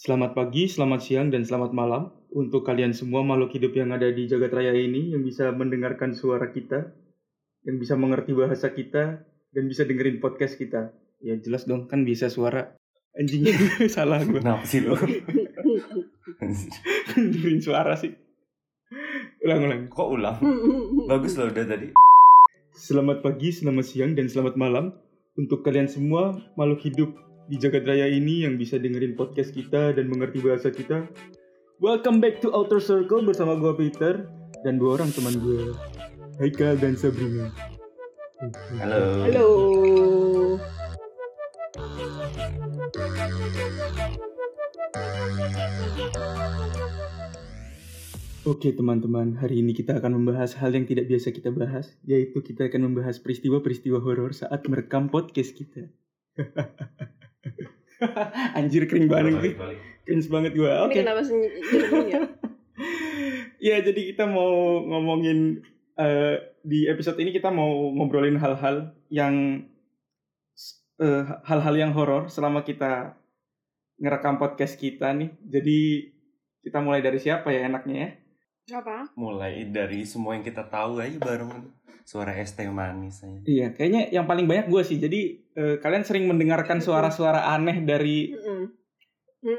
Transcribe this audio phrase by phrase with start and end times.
[0.00, 4.24] Selamat pagi, selamat siang, dan selamat malam untuk kalian semua makhluk hidup yang ada di
[4.24, 6.88] jagat raya ini yang bisa mendengarkan suara kita,
[7.68, 9.20] yang bisa mengerti bahasa kita,
[9.52, 10.96] dan bisa dengerin podcast kita.
[11.20, 12.80] Ya jelas dong, kan bisa suara.
[13.12, 13.52] Anjingnya
[13.92, 14.40] salah gue.
[14.40, 14.96] Kenapa sih lo?
[17.20, 18.16] dengerin suara sih.
[19.44, 19.80] Ulang, ulang.
[19.92, 20.40] Kok ulang?
[21.12, 21.92] Bagus loh udah tadi.
[22.72, 24.96] Selamat pagi, selamat siang, dan selamat malam
[25.36, 27.12] untuk kalian semua makhluk hidup
[27.50, 31.10] di jagat raya ini yang bisa dengerin podcast kita dan mengerti bahasa kita.
[31.82, 34.22] Welcome back to Outer Circle bersama gue Peter
[34.62, 35.74] dan dua orang teman gue,
[36.38, 37.50] Haikal dan Sabrina.
[38.78, 39.02] Halo.
[39.26, 39.46] Halo.
[48.46, 52.70] Oke teman-teman, hari ini kita akan membahas hal yang tidak biasa kita bahas, yaitu kita
[52.70, 55.90] akan membahas peristiwa-peristiwa horor saat merekam podcast kita.
[58.58, 59.80] Anjir kering banget balik.
[60.04, 60.72] Cringe banget gue.
[60.86, 60.96] Oke.
[61.04, 61.60] kenapa sendiri
[62.12, 62.22] ya?
[63.60, 65.60] Ya, jadi kita mau ngomongin
[66.00, 69.64] eh, di episode ini kita mau ngobrolin hal-hal yang
[70.96, 73.20] eh, hal-hal yang horor selama kita
[74.00, 75.36] ngerekam podcast kita nih.
[75.44, 76.08] Jadi
[76.64, 78.10] kita mulai dari siapa ya enaknya ya?
[78.80, 79.12] Apa?
[79.18, 81.68] Mulai dari semua yang kita tahu aja barengan.
[82.04, 83.40] Suara es teh manis aja.
[83.42, 84.96] Iya, kayaknya yang paling banyak gue sih.
[84.96, 85.20] Jadi
[85.52, 88.34] eh, kalian sering mendengarkan suara-suara aneh dari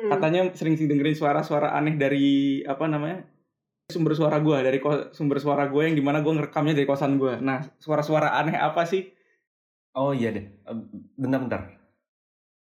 [0.08, 2.28] katanya sering sih dengerin suara-suara aneh dari
[2.62, 3.26] apa namanya
[3.90, 7.18] sumber suara gue dari ko- sumber suara gue yang di mana gue ngerekamnya dari kosan
[7.18, 7.42] gue.
[7.42, 9.10] Nah, suara-suara aneh apa sih?
[9.94, 10.46] Oh iya deh.
[10.48, 10.78] Eh,
[11.18, 11.82] Bentar-bentar.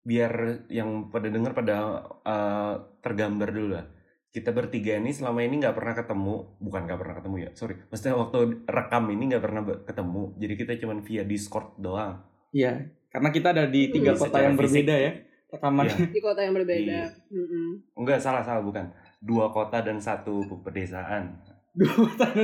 [0.02, 0.32] Biar
[0.66, 1.76] yang pada denger pada
[2.22, 3.86] eh, tergambar dulu lah.
[4.32, 7.76] Kita bertiga ini selama ini nggak pernah ketemu, bukan nggak pernah ketemu ya, sorry.
[7.84, 10.22] Maksudnya waktu rekam ini nggak pernah ketemu.
[10.40, 12.24] Jadi kita cuman via Discord doang.
[12.48, 12.72] Iya,
[13.08, 14.64] karena kita ada di tiga Hmm, kota secara yang fisik.
[14.64, 15.12] berbeda ya
[15.52, 15.84] rekaman.
[15.84, 15.96] Iya.
[16.08, 16.80] Di kota yang berbeda.
[16.96, 17.04] Iya.
[17.28, 17.68] Mm-mm.
[17.92, 18.88] Enggak salah salah bukan.
[19.20, 21.36] Dua kota dan satu pedesaan.
[21.76, 22.24] Dua kota.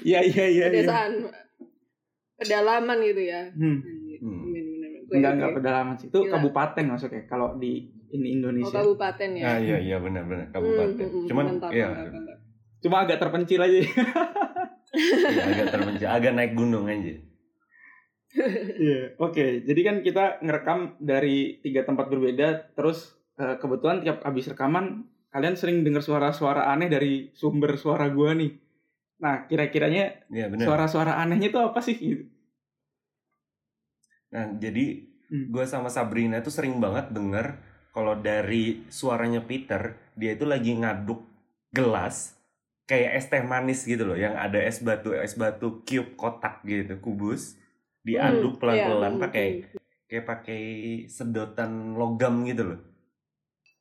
[0.00, 0.66] Iya iya iya.
[0.66, 0.66] iya.
[0.70, 1.12] Pedesaan.
[2.38, 3.42] Pedalaman gitu ya.
[3.50, 3.82] Hmm.
[4.22, 4.42] Hmm.
[5.10, 6.06] Enggak enggak pedalaman sih.
[6.06, 6.38] Itu Gila.
[6.38, 8.78] kabupaten maksudnya kalau di ini Oh, Indonesia.
[8.80, 9.44] kabupaten ya.
[9.46, 10.96] Ah iya iya benar benar kabupaten.
[10.96, 11.26] Mm, mm, mm.
[11.28, 12.38] Cuman Mantap, iya mantap, mantap.
[12.78, 13.78] Cuma agak terpencil aja.
[15.28, 17.14] iya, agak terpencil, agak naik gunung aja.
[18.78, 19.64] Iya, oke.
[19.64, 25.56] Jadi kan kita ngerekam dari tiga tempat berbeda, terus eh, kebetulan tiap habis rekaman kalian
[25.56, 28.52] sering dengar suara-suara aneh dari sumber suara gua nih.
[29.18, 30.64] Nah, kira-kiranya Iya benar.
[30.68, 31.96] suara-suara anehnya itu apa sih?
[31.96, 32.24] Gitu.
[34.28, 35.52] Nah jadi Hmm.
[35.52, 37.60] gue sama Sabrina tuh sering banget denger
[37.90, 41.22] kalau dari suaranya Peter dia itu lagi ngaduk
[41.70, 42.38] gelas
[42.88, 46.96] kayak es teh manis gitu loh yang ada es batu es batu cube kotak gitu
[46.98, 47.56] kubus
[48.00, 49.22] diaduk Hmm, pelan-pelan iya.
[49.28, 49.46] pakai
[50.08, 50.62] kayak pakai
[51.04, 52.80] sedotan logam gitu loh.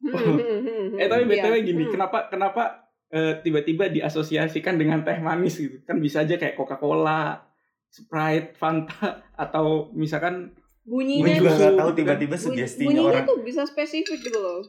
[0.03, 1.31] Hmm, Eh tapi iya.
[1.47, 1.93] btw gini, Hmm.
[1.95, 2.63] kenapa kenapa
[3.07, 5.79] eh, tiba-tiba diasosiasikan dengan teh manis gitu?
[5.87, 7.39] Kan bisa aja kayak Coca-Cola,
[7.87, 10.51] Sprite, Fanta, atau misalkan
[10.87, 14.63] Bunyinya Gue juga tuh- nggak tahu tiba-tiba sugestinya bunyinya orang tuh bisa spesifik gitu loh.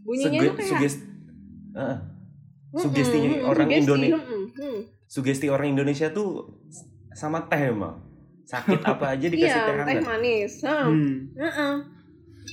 [0.00, 1.04] Bunyinya Suge- tuh kayak sugest-.
[1.76, 1.96] Mm-mm,
[2.76, 4.78] sugestinya mm-mm, orang sugesti, Indonesia mm-mm, mm.
[5.06, 6.28] sugesti orang Indonesia tuh
[7.12, 8.00] sama teh emang
[8.44, 10.04] sakit apa aja dikasih Iya, teh teh hangat.
[10.04, 10.52] manis.
[10.60, 10.86] Hmm.
[10.86, 11.14] hmm.
[11.36, 11.74] Heeh.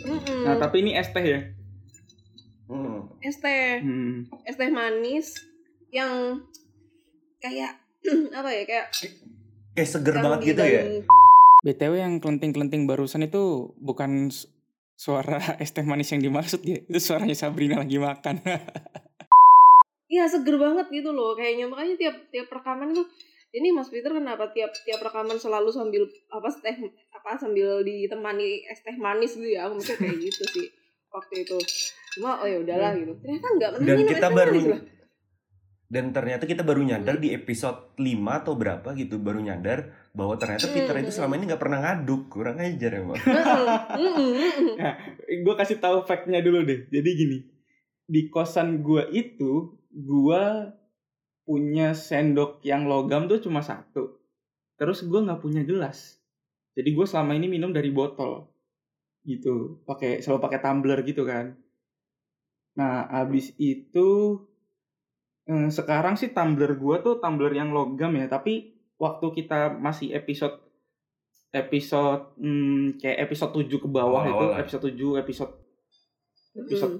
[0.03, 0.39] Mm-mm.
[0.41, 1.39] Nah, tapi ini es teh ya.
[2.65, 2.99] Hmm.
[3.19, 4.25] es teh, Hmm.
[4.41, 5.37] es teh manis
[5.89, 6.41] yang
[7.37, 7.77] kayak
[8.33, 8.87] apa ya kayak
[9.71, 10.81] Kayak seger banget gitu ya.
[11.63, 14.51] BTW yang kelenting-kelenting barusan itu bukan su-
[14.93, 16.83] suara es teh manis yang dimaksud ya.
[16.83, 18.43] Itu suaranya Sabrina lagi makan.
[20.11, 23.07] Iya seger banget gitu loh kayaknya makanya tiap tiap rekaman tuh
[23.53, 26.77] ini Mas Peter kenapa tiap tiap rekaman selalu sambil apa teh
[27.09, 30.67] apa sambil ditemani es teh manis gitu ya aku mikir kayak gitu sih
[31.09, 31.57] waktu itu
[32.13, 34.81] cuma oh ya udahlah gitu ternyata enggak Dan minum es kita teh baru manis lah.
[35.93, 38.01] Dan ternyata kita baru nyadar di episode 5
[38.41, 41.17] atau berapa gitu baru nyadar bahwa ternyata Peter itu Hmm.
[41.21, 43.21] selama ini nggak pernah ngaduk kurang ajar emang.
[44.01, 44.33] Mm-mm.
[45.45, 46.89] gue kasih tahu fact-nya dulu deh.
[46.89, 47.37] Jadi gini,
[48.09, 50.43] di kosan gue itu gue
[51.45, 54.17] punya sendok yang logam tuh cuma satu.
[54.81, 56.17] Terus gue nggak punya gelas.
[56.73, 58.49] Jadi gue selama ini minum dari botol
[59.29, 61.53] gitu, pakai selalu pakai tumbler gitu kan.
[62.81, 64.41] Nah, abis itu
[65.49, 70.59] eh, sekarang sih tumbler gue tuh tumbler yang logam ya, tapi waktu kita masih episode
[71.53, 74.61] episode hmm, kayak episode 7 ke bawah itu Awal-awal lah.
[74.65, 75.53] episode 7 episode
[76.57, 76.95] episode.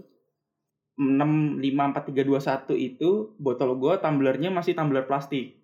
[0.94, 3.10] 6 5 4 3 2 1 itu
[3.42, 5.58] botol gue tumblernya masih tumbler plastik.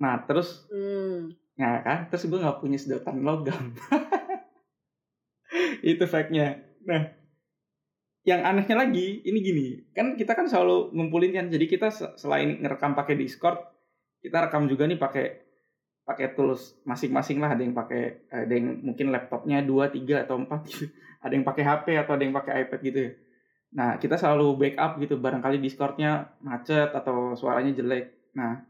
[0.00, 1.36] Nah, terus Hmm.
[1.54, 3.76] Nah kan, terus gue nggak punya sedotan logam.
[5.86, 6.58] itu fact-nya.
[6.82, 7.14] Nah,
[8.24, 9.66] yang anehnya lagi ini gini.
[9.92, 13.60] Kan kita kan selalu ngumpulin kan jadi kita se- selain ngerekam pakai Discord
[14.24, 15.26] kita rekam juga nih pakai
[16.08, 17.52] pakai tools masing-masing lah.
[17.52, 20.88] Ada yang pakai ada yang mungkin laptopnya dua tiga atau empat gitu.
[21.24, 23.10] Ada yang pakai HP atau ada yang pakai iPad gitu ya.
[23.80, 25.16] Nah kita selalu backup gitu.
[25.16, 28.36] Barangkali Discordnya macet atau suaranya jelek.
[28.36, 28.60] Nah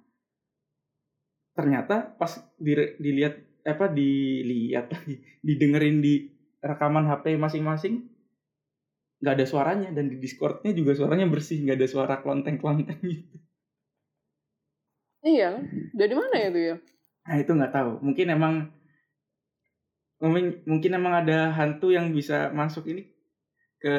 [1.58, 4.86] ternyata pas di- dilihat apa dilihat
[5.46, 6.30] didengerin di
[6.62, 8.13] rekaman HP masing-masing
[9.24, 13.36] nggak ada suaranya dan di Discordnya juga suaranya bersih nggak ada suara klonteng-klonteng gitu.
[15.24, 15.64] Iya,
[15.96, 16.76] dari mana ya itu ya?
[17.24, 17.90] Nah itu nggak tahu.
[18.04, 18.54] Mungkin emang
[20.20, 23.08] mungkin mungkin emang ada hantu yang bisa masuk ini
[23.80, 23.96] ke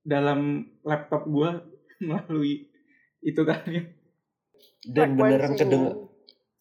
[0.00, 1.60] dalam laptop gua
[2.00, 2.72] melalui
[3.20, 3.84] itu kan ya.
[4.84, 6.03] Dan beneran Frekuensinya.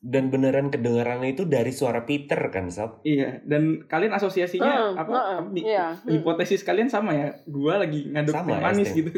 [0.04, 3.00] Dan beneran kedengarannya itu dari suara Peter kan, Sob?
[3.02, 3.40] Iya.
[3.48, 5.12] Dan kalian asosiasinya Heeh, apa?
[5.40, 5.64] apa nih?
[5.64, 5.86] Iya.
[5.96, 6.12] hmm.
[6.12, 7.40] Hipotesis kalian sama ya?
[7.48, 8.98] Gua lagi ngaduk Sama, teh manis ST.
[9.00, 9.10] gitu.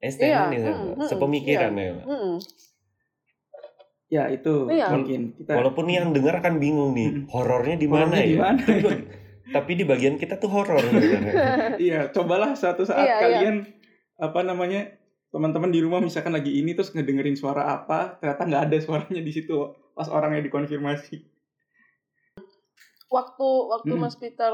[0.00, 1.92] ST Iya, manis, mm, mm, sepemikiran ya.
[2.00, 2.36] Mm-mm.
[4.06, 4.88] Ya itu Iya.
[4.88, 5.52] mungkin kita.
[5.52, 7.22] Walaupun yang denger akan bingung nih, Mm.
[7.28, 8.56] horornya di mana ya?
[9.54, 9.78] Tapi, ya?
[9.78, 11.76] di bagian kita tuh horor sebenarnya.
[11.86, 13.20] Iya, cobalah suatu saat Iya, iya.
[13.20, 13.56] kalian
[14.16, 14.96] apa namanya
[15.28, 19.28] teman-teman di rumah misalkan lagi ini terus ngedengerin suara apa, ternyata nggak ada suaranya di
[19.28, 19.52] situ
[19.96, 21.24] pas orangnya dikonfirmasi.
[23.08, 24.02] waktu waktu Mm.
[24.02, 24.52] Mas Peter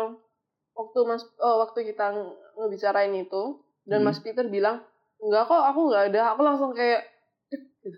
[0.73, 3.43] waktu Mas oh, waktu kita nge- ngebicarain itu
[3.83, 4.07] dan Mm.
[4.07, 4.85] Mas Peter bilang
[5.19, 7.01] enggak kok aku nggak ada aku langsung kayak
[7.49, 7.97] "Eh, gitu.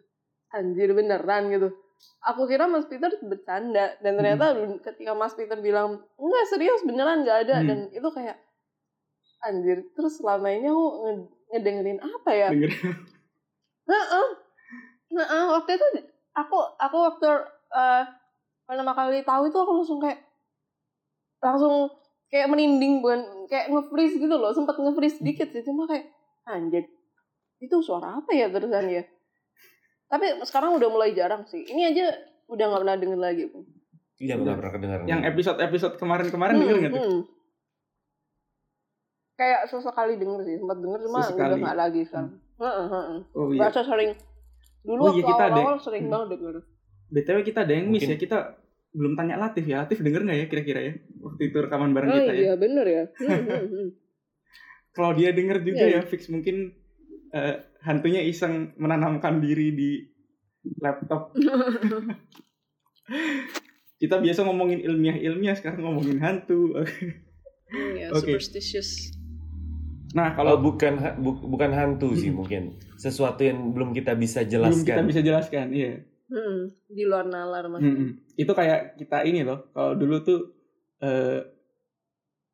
[0.51, 1.75] anjir beneran gitu
[2.23, 7.39] aku kira Mas Peter bercanda dan ternyata ketika Mas Peter bilang enggak serius beneran nggak
[7.45, 7.67] ada Hmm.
[7.67, 8.39] dan itu kayak
[9.43, 12.73] anjir terus selama ini aku nge- ngedengerin apa ya Denger.
[13.85, 14.27] Heeh.
[15.13, 15.87] Heeh, waktu itu
[16.35, 17.27] aku aku waktu
[17.75, 18.05] eh
[18.67, 20.21] pertama kali tahu itu aku langsung kayak
[21.39, 21.91] langsung
[22.33, 26.11] kayak merinding bukan kayak nge-freeze gitu loh, sempat nge-freeze dikit sih cuma kayak
[26.49, 26.91] anjir.
[27.63, 29.05] Itu suara apa ya terusan ya?
[30.11, 31.63] Tapi sekarang udah mulai jarang sih.
[31.63, 32.11] Ini aja
[32.51, 33.45] udah nggak pernah denger lagi.
[34.19, 35.05] Iya, nggak pernah kedengaran.
[35.07, 37.03] Yang episode-episode kemarin-kemarin denger nggak tuh?
[37.03, 37.21] hmm.
[39.35, 42.39] Kayak sesekali denger sih, sempat denger cuma udah nggak lagi sekarang.
[42.55, 43.19] Heeh, heeh.
[43.35, 43.59] Oh iya.
[43.67, 44.11] Berasa sering
[44.85, 46.13] dulu Oh iya, waktu kita ada- awal-awal sering Hmm.
[46.13, 46.57] banget denger.
[47.07, 48.39] BTW kita ada yang miss Mungkin- ya, kita
[48.91, 49.77] belum tanya Latif ya.
[49.81, 50.93] Latif denger nggak ya kira-kira ya?
[51.19, 52.41] Waktu itu rekaman bareng Oh kita ya.
[52.41, 53.05] iya bener ya.
[53.11, 53.89] Hmm, hmm, hmm.
[54.97, 56.71] Kalau dia denger juga Iya, ya, fix mungkin
[57.31, 59.91] eh, hantunya iseng menanamkan diri di
[60.79, 61.35] laptop.
[63.97, 66.77] kita biasa ngomongin ilmiah-ilmiah, sekarang ngomongin hantu.
[67.69, 68.37] Iya, Oke.
[68.37, 69.11] superstitious.
[70.15, 74.47] Nah, Kalau kalau bukan ha- bu- bukan hantu sih mungkin sesuatu yang belum kita bisa
[74.47, 75.05] belum kita jelaskan.
[75.11, 76.07] bisa jelaskan, iya.
[76.31, 77.83] Hmm, di luar nalar mas.
[77.83, 78.23] Mm-mm.
[78.39, 79.69] Itu kayak kita ini loh.
[79.75, 80.41] Kalau dulu tuh
[81.03, 81.43] eh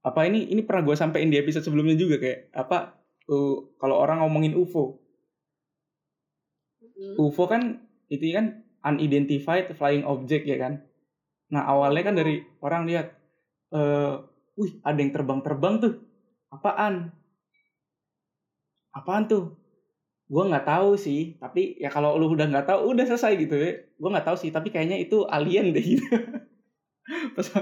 [0.01, 2.97] apa ini ini pernah gue sampein di episode sebelumnya juga kayak apa
[3.29, 4.97] uh, kalau orang ngomongin UFO.
[6.81, 7.15] Hmm.
[7.21, 10.81] UFO kan itu kan unidentified flying object ya kan.
[11.53, 13.12] Nah, awalnya kan dari orang lihat
[13.71, 14.15] eh
[14.57, 15.95] wih, ada yang terbang-terbang tuh.
[16.51, 17.12] Apaan?
[18.91, 19.55] Apaan tuh?
[20.31, 23.83] Gue nggak tahu sih, tapi ya kalau lu udah nggak tahu, udah selesai gitu ya.
[23.99, 26.07] Gue nggak tahu sih, tapi kayaknya itu alien deh gitu.
[27.35, 27.47] Pas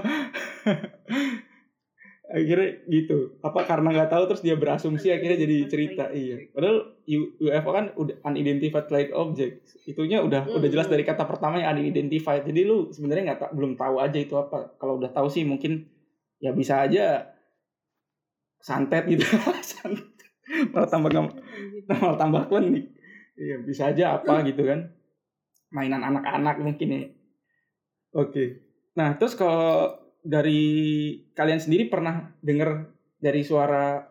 [2.29, 3.41] akhirnya gitu.
[3.41, 6.13] Apa karena nggak tahu terus dia berasumsi akhirnya jadi cerita.
[6.13, 6.53] Iya.
[6.53, 6.77] Padahal
[7.09, 9.65] U- UFO kan udah unidentified flight object.
[9.89, 10.61] Itunya udah Hmm.
[10.61, 12.45] udah jelas dari kata pertama yang unidentified.
[12.45, 14.77] Jadi lu sebenarnya nggak belum tahu aja itu apa.
[14.77, 15.89] Kalau udah tahu sih mungkin
[16.37, 17.33] ya bisa aja
[18.61, 19.25] santet gitu.
[19.65, 20.18] santet.
[20.49, 21.35] Malah tambah gam-
[21.87, 22.85] malah tambah klinik.
[23.35, 24.91] Iya, bisa aja apa gitu kan.
[25.69, 27.01] Mainan anak-anak mungkin ya.
[28.11, 28.65] Oke.
[28.93, 30.61] Nah, terus kalau dari
[31.31, 34.09] kalian sendiri pernah dengar dari suara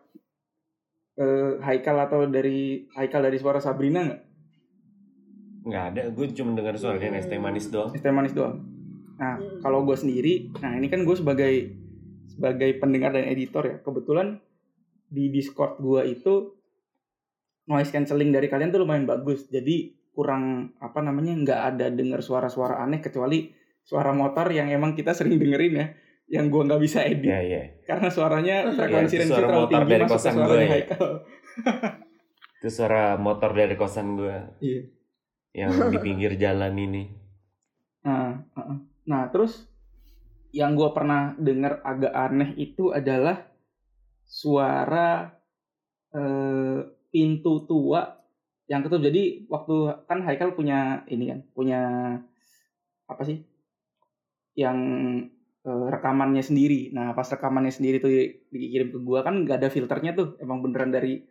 [1.15, 4.21] eh, Haikal atau dari Haikal dari suara Sabrina nggak?
[5.59, 7.91] Nggak ada, gue cuma dengar suaranya ST manis doang.
[7.91, 8.63] Es teh manis doang.
[9.19, 9.59] Nah, Hmm.
[9.59, 11.75] kalau gue sendiri, nah ini kan gue sebagai
[12.25, 14.39] sebagai pendengar dan editor ya, kebetulan
[15.09, 16.33] di Discord gue itu
[17.65, 19.49] noise cancelling dari kalian tuh lumayan bagus.
[19.49, 23.49] Jadi kurang apa namanya nggak ada dengar suara-suara aneh kecuali
[23.85, 25.87] suara motor yang emang kita sering dengerin ya,
[26.29, 27.61] yang gue nggak bisa edit Ya, ya.
[27.89, 30.69] karena suaranya frekuensi itu range suara terlalu motor tinggi dari masuk ke kosan gue ya.
[30.69, 31.07] Haikal.
[32.59, 34.81] Itu suara motor dari kosan gue Iya.
[35.57, 37.03] yang di pinggir jalan ini.
[38.05, 38.45] Nah,
[39.09, 39.65] nah terus
[40.53, 43.48] yang gue pernah dengar agak aneh itu adalah
[44.29, 45.33] suara
[46.13, 48.01] eh, pintu tua
[48.69, 49.09] yang ketutup.
[49.09, 51.81] Jadi waktu kan Haikal punya ini kan, punya
[53.09, 53.41] apa sih?
[54.53, 54.77] Yang
[55.65, 56.93] eh, rekamannya sendiri.
[56.93, 60.61] Nah pas rekamannya sendiri tuh di- dikirim ke gua kan nggak ada filternya tuh, emang
[60.61, 61.25] beneran dari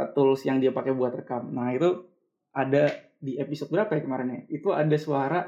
[0.00, 1.52] eh, tools yang dia pakai buat rekam.
[1.52, 2.08] Nah itu
[2.56, 2.88] ada
[3.20, 4.40] di episode berapa ya kemarin ya?
[4.48, 5.40] Itu ada suara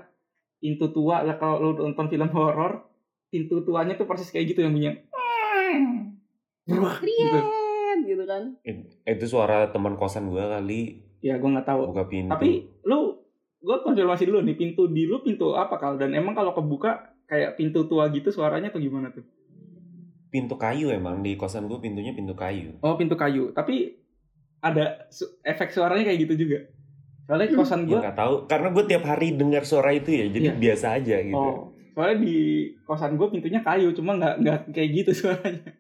[0.61, 1.25] pintu tua.
[1.25, 2.85] Lah kalau lu nonton film horor,
[3.33, 4.95] pintu tuanya tuh persis kayak gitu yang bunyinya.
[6.67, 7.39] Wah, gitu.
[7.39, 8.43] Kriet gitu kan.
[9.05, 10.81] Itu suara teman kosan gue kali
[11.21, 11.89] Ya gue nggak tahu.
[11.89, 12.31] buka pintu.
[12.31, 12.51] Tapi
[12.83, 13.21] lu
[13.59, 17.55] gue konfirmasi dulu nih pintu di lu pintu apa kal dan emang kalau kebuka kayak
[17.55, 19.25] pintu tua gitu suaranya tuh gimana tuh?
[20.29, 22.75] pintu kayu emang di kosan gue pintunya pintu kayu.
[22.81, 23.95] Oh pintu kayu tapi
[24.59, 26.59] ada su- efek suaranya kayak gitu juga.
[27.23, 27.57] Soalnya Hmm.
[27.57, 30.59] kosan Gue nggak tahu karena gue tiap hari dengar suara itu ya, jadi Iya.
[30.59, 31.39] biasa aja gitu.
[31.39, 32.37] oh soalnya di
[32.83, 35.71] kosan gue pintunya kayu cuma nggak nggak kayak gitu suaranya.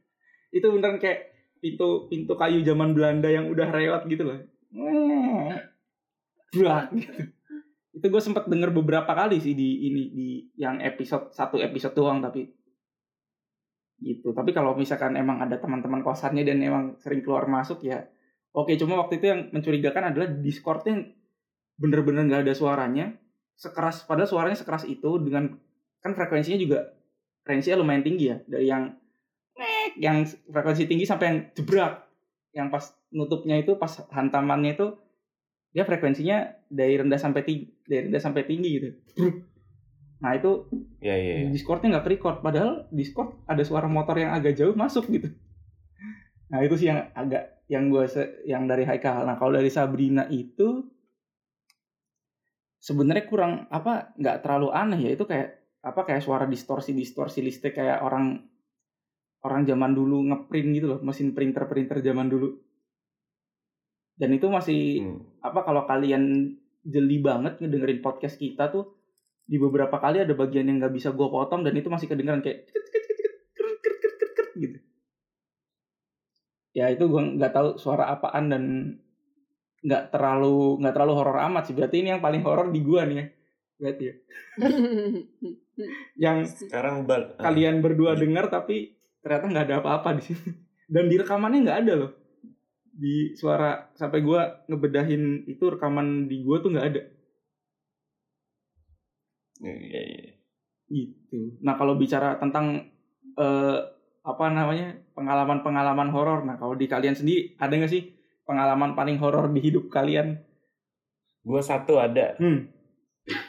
[0.54, 4.38] Itu beneran kayak pintu pintu kayu zaman Belanda yang udah rewat gitu loh.
[6.54, 7.22] Brak gitu.
[7.94, 12.22] Itu gue sempat denger beberapa kali sih di ini di yang episode satu episode doang
[12.22, 12.46] tapi
[13.98, 14.30] gitu.
[14.30, 18.06] Tapi kalau misalkan emang ada teman-teman kosannya dan emang sering keluar masuk ya
[18.54, 18.70] oke.
[18.78, 21.10] Cuma waktu itu yang mencurigakan adalah Discordnya
[21.74, 23.14] bener-bener nggak ada suaranya.
[23.54, 25.54] Sekeras padahal suaranya sekeras itu dengan
[26.02, 26.92] kan frekuensinya juga
[27.46, 28.92] frekuensinya lumayan tinggi ya dari yang
[30.00, 32.06] yang frekuensi tinggi sampai yang jebrak.
[32.54, 34.94] Yang pas nutupnya itu pas hantamannya itu
[35.74, 38.88] dia frekuensinya dari rendah sampai tinggi dari rendah sampai tinggi gitu.
[40.22, 40.70] Nah itu
[41.04, 41.34] Iya iya.
[41.44, 41.48] iya.
[41.50, 45.28] Discordnya nggak record padahal Discord ada suara motor yang agak jauh masuk gitu.
[46.48, 48.06] Nah itu sih yang agak yang gue
[48.48, 49.26] yang dari Haikal.
[49.26, 50.86] Nah kalau dari Sabrina itu
[52.80, 55.10] sebenarnya kurang apa nggak terlalu aneh ya.
[55.12, 55.48] Itu kayak
[55.84, 58.53] apa kayak suara distorsi distorsi listrik kayak orang
[59.44, 62.56] orang zaman dulu ngeprint gitu loh mesin printer printer zaman dulu.
[64.16, 65.44] Dan itu masih hmm.
[65.44, 68.96] apa kalau kalian jeli banget ngedengerin podcast kita tuh
[69.44, 72.64] di beberapa kali ada bagian yang nggak bisa gue potong dan itu masih kedengeran kayak
[74.62, 74.78] gitu.
[76.72, 78.64] Ya itu gue nggak tahu suara apaan dan
[79.84, 81.74] nggak terlalu nggak terlalu horor amat sih.
[81.76, 83.26] Berarti ini yang paling horor di gue nih ya.
[83.74, 84.14] Berarti ya.
[86.30, 87.02] Yang sekarang
[87.34, 88.20] kalian berdua hmm.
[88.22, 90.48] dengar tapi ternyata nggak ada apa-apa di sini.
[90.84, 92.12] Dan di rekamannya nggak ada loh.
[92.92, 97.02] Di suara sampai gua ngebedahin itu rekaman di gua tuh nggak ada.
[99.64, 100.30] Iya iya.
[100.92, 101.56] gitu.
[101.64, 102.92] Nah kalau bicara tentang
[103.40, 103.78] eh,
[104.24, 108.08] apa namanya pengalaman-pengalaman horor nah kalau di kalian sendiri ada nggak sih
[108.44, 110.44] pengalaman paling horor di hidup kalian?
[111.44, 112.36] Gue satu ada.
[112.36, 112.68] Hmm.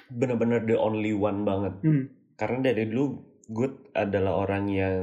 [0.08, 1.76] Bener-bener the only one banget.
[1.84, 2.04] hmm.
[2.40, 3.20] Karena dari dulu
[3.52, 5.00] gue adalah orang yang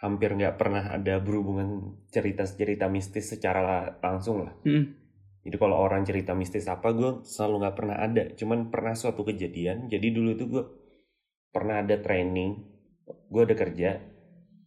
[0.00, 4.54] hampir nggak pernah ada berhubungan cerita-cerita mistis secara langsung lah.
[4.64, 4.98] hmm
[5.40, 8.28] Jadi kalau orang cerita mistis apa gue selalu nggak pernah ada.
[8.36, 9.88] Cuman pernah suatu kejadian.
[9.88, 10.64] Jadi dulu itu gue
[11.48, 12.60] pernah ada training.
[13.32, 14.04] Gue ada kerja.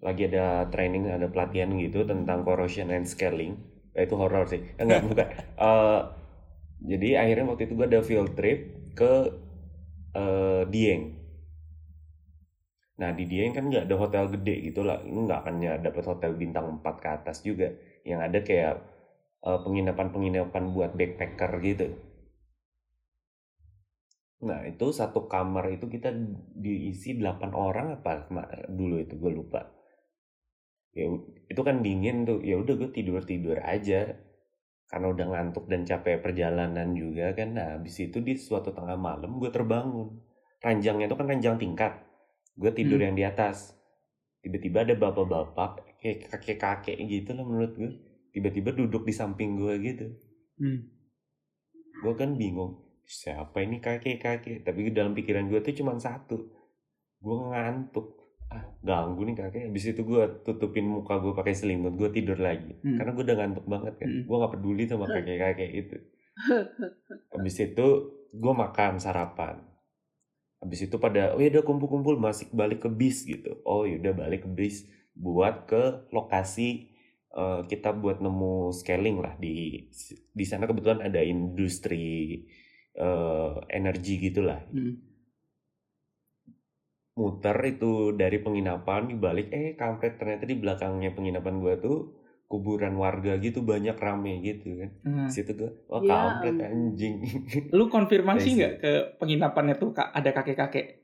[0.02, 3.54] Lagi ada training, ada pelatihan gitu tentang corrosion and scaling.
[3.94, 4.66] Eh, itu horror sih.
[4.82, 5.28] Eh, Enggak, bukan.
[5.62, 6.02] Eh,
[6.90, 8.60] jadi akhirnya waktu itu gue ada field trip
[8.98, 9.14] ke
[10.16, 11.04] eh, Dieng.
[13.02, 14.98] Nah di Dieng kan nggak ada hotel gede gitu lah.
[15.14, 17.68] Lu nggak akan ya dapet hotel bintang 4 ke atas juga.
[18.10, 18.74] Yang ada kayak
[19.48, 21.88] eh, penginapan-penginapan buat backpacker gitu.
[24.48, 26.10] Nah itu satu kamar itu kita
[26.64, 28.12] diisi 8 orang apa
[28.70, 29.62] dulu itu gue lupa.
[30.94, 31.06] Ya
[31.50, 32.40] itu kan dingin tuh.
[32.46, 34.14] Ya udah gue tidur tidur aja
[34.92, 37.50] karena udah ngantuk dan capek perjalanan juga kan.
[37.58, 40.10] Nah habis itu di suatu tengah malam gue terbangun.
[40.62, 41.94] Ranjangnya itu kan ranjang tingkat.
[42.54, 43.06] Gue tidur Hmm.
[43.08, 43.74] yang di atas.
[44.40, 47.92] Tiba-tiba ada bapak-bapak kayak kakek-kakek gitu lah menurut gue.
[48.30, 50.06] Tiba-tiba duduk di samping gue gitu
[50.58, 50.80] hmm
[51.94, 56.36] gue kan bingung siapa ini kakek-kakek tapi dalam pikiran gue tuh cuma satu
[57.18, 58.08] gue ngantuk
[58.52, 62.76] ah ganggu nih kakek habis itu gue tutupin muka gue pakai selimut gue tidur lagi
[62.82, 63.00] Hmm.
[63.00, 64.24] karena gue udah ngantuk banget kan Hmm.
[64.28, 65.98] gue nggak peduli sama kakek-kakek itu
[67.34, 67.88] habis itu
[68.34, 69.56] gue makan sarapan
[70.64, 73.60] habis itu pada oh ya udah kumpul-kumpul masih balik ke bis gitu.
[73.68, 76.88] Oh ya udah balik ke bis buat ke lokasi
[77.36, 79.86] eh, kita buat nemu scaling lah di
[80.32, 82.40] di sana kebetulan ada industri
[82.96, 84.64] eh, energi gitulah.
[84.72, 85.04] Hmm.
[87.14, 92.23] Muter itu dari penginapan dibalik eh kampret ternyata di belakangnya penginapan gua tuh
[92.54, 96.70] kuburan warga gitu banyak rame gitu kan Nah, Di situ gua wah Ya kampret ampun.
[96.70, 97.16] anjing
[97.78, 101.02] lu konfirmasi nggak ke penginapannya tuh Kak, ada kakek-kakek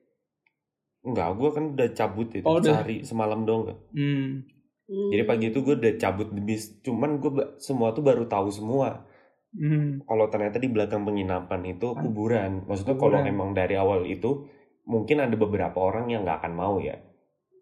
[1.02, 2.76] Enggak, gua kan udah cabut itu Oh, udah.
[2.76, 3.74] sehari semalam dong.
[3.90, 4.46] hmm
[4.90, 6.82] Jadi pagi itu gue udah cabut di bis.
[6.82, 9.06] Cuman gue ba- semua tuh baru tahu semua.
[9.54, 12.66] hmm Kalau ternyata di belakang penginapan itu kuburan.
[12.66, 14.50] Maksudnya kalau emang dari awal itu
[14.84, 16.98] mungkin ada beberapa orang yang nggak akan mau ya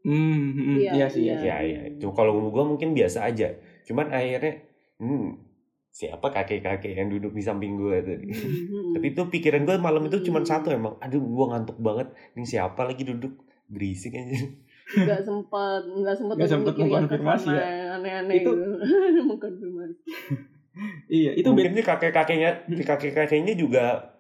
[0.01, 1.23] Hmm, hmm, Iya, iya, sih.
[1.27, 1.35] iya.
[1.35, 1.37] Iya.
[1.37, 1.47] sih.
[1.51, 3.51] ya ya itu kalau gue mungkin biasa aja
[3.87, 4.53] cuman akhirnya
[4.97, 5.27] hmm
[5.89, 8.93] siapa kakek-kakek yang duduk di samping gue tadi Hmm.
[8.93, 10.49] tapi itu pikiran gue malam itu cuma Hmm.
[10.49, 13.33] satu emang aduh gue ngantuk banget ini siapa lagi duduk
[13.65, 14.37] berisik aja
[14.87, 17.63] nggak sempat nggak sempat Nggak sempet yang mengkonfirmasi ya?
[17.93, 18.63] aneh-aneh Itu- gitu
[19.29, 19.99] mengkonfirmasi
[21.09, 21.77] Iya, itu mungkin beda.
[21.81, 22.49] sih kakek-kakeknya
[22.85, 24.13] kakek-kakeknya juga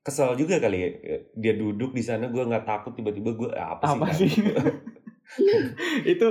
[0.00, 0.88] kesel juga kali ya
[1.34, 4.38] dia duduk di sana gue nggak takut tiba-tiba gue apa, Apa sih sih?
[6.12, 6.28] itu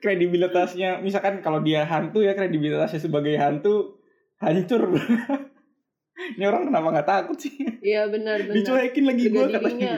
[0.00, 4.00] kredibilitasnya misalkan kalau dia hantu ya kredibilitasnya sebagai hantu
[4.40, 4.92] hancur.
[6.36, 7.52] Ini orang kenapa nggak takut sih?
[7.84, 8.56] Iya benar benar.
[8.56, 9.94] Dicuekin lagi gue katanya.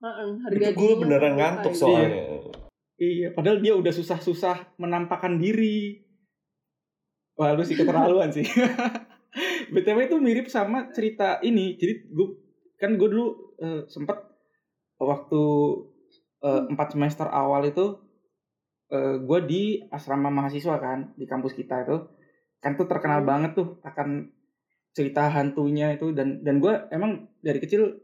[0.00, 1.80] Heeh, harga itu gue beneran ngantuk gitu.
[1.84, 2.08] soalnya.
[2.96, 3.28] Iya.
[3.34, 6.00] Padahal dia udah susah-susah menampakkan diri.
[7.36, 8.46] Wah lu sih keterlaluan sih.
[9.74, 11.76] Btw itu mirip sama cerita ini.
[11.76, 12.28] Jadi gue
[12.80, 13.26] kan gue dulu
[13.60, 14.16] eh, sempet
[15.00, 15.42] waktu
[16.44, 18.00] eh, empat semester awal itu
[18.92, 21.96] eh, gue di asrama mahasiswa kan di kampus kita itu.
[22.60, 23.28] Kan tuh terkenal Hmm.
[23.30, 24.28] banget tuh akan
[24.92, 28.02] cerita hantunya itu dan dan gue emang dari kecil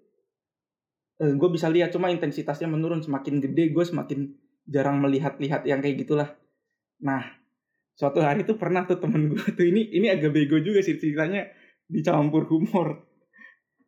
[1.17, 4.37] gue bisa lihat cuma intensitasnya menurun semakin gede gue semakin
[4.69, 6.29] jarang melihat-lihat yang kayak gitulah.
[7.01, 7.25] Nah
[7.97, 11.49] suatu hari tuh pernah tuh temen gue tuh ini ini agak bego juga sih ceritanya
[11.89, 13.09] dicampur humor.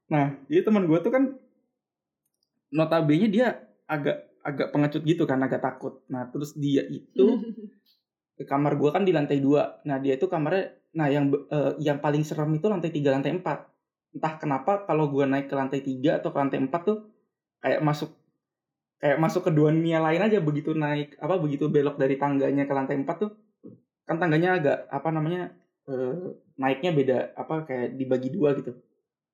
[0.08, 1.24] Nah jadi teman gue tuh kan
[2.72, 6.00] notabene dia agak agak pengecut gitu kan agak takut.
[6.08, 7.26] Nah terus dia itu
[8.50, 9.82] kamar gue kan di lantai dua.
[9.84, 13.68] Nah dia itu kamarnya nah yang eh, yang paling serem itu lantai tiga lantai empat.
[14.16, 16.98] Entah kenapa kalau gue naik ke lantai tiga atau ke lantai empat tuh
[17.60, 18.10] kayak masuk
[18.98, 20.38] kayak masuk ke dunia lain aja.
[20.40, 23.30] Begitu naik apa begitu belok dari tangganya ke lantai empat tuh
[24.08, 25.52] kan tangganya agak apa namanya
[25.90, 28.72] eh, naiknya beda apa kayak dibagi dua gitu.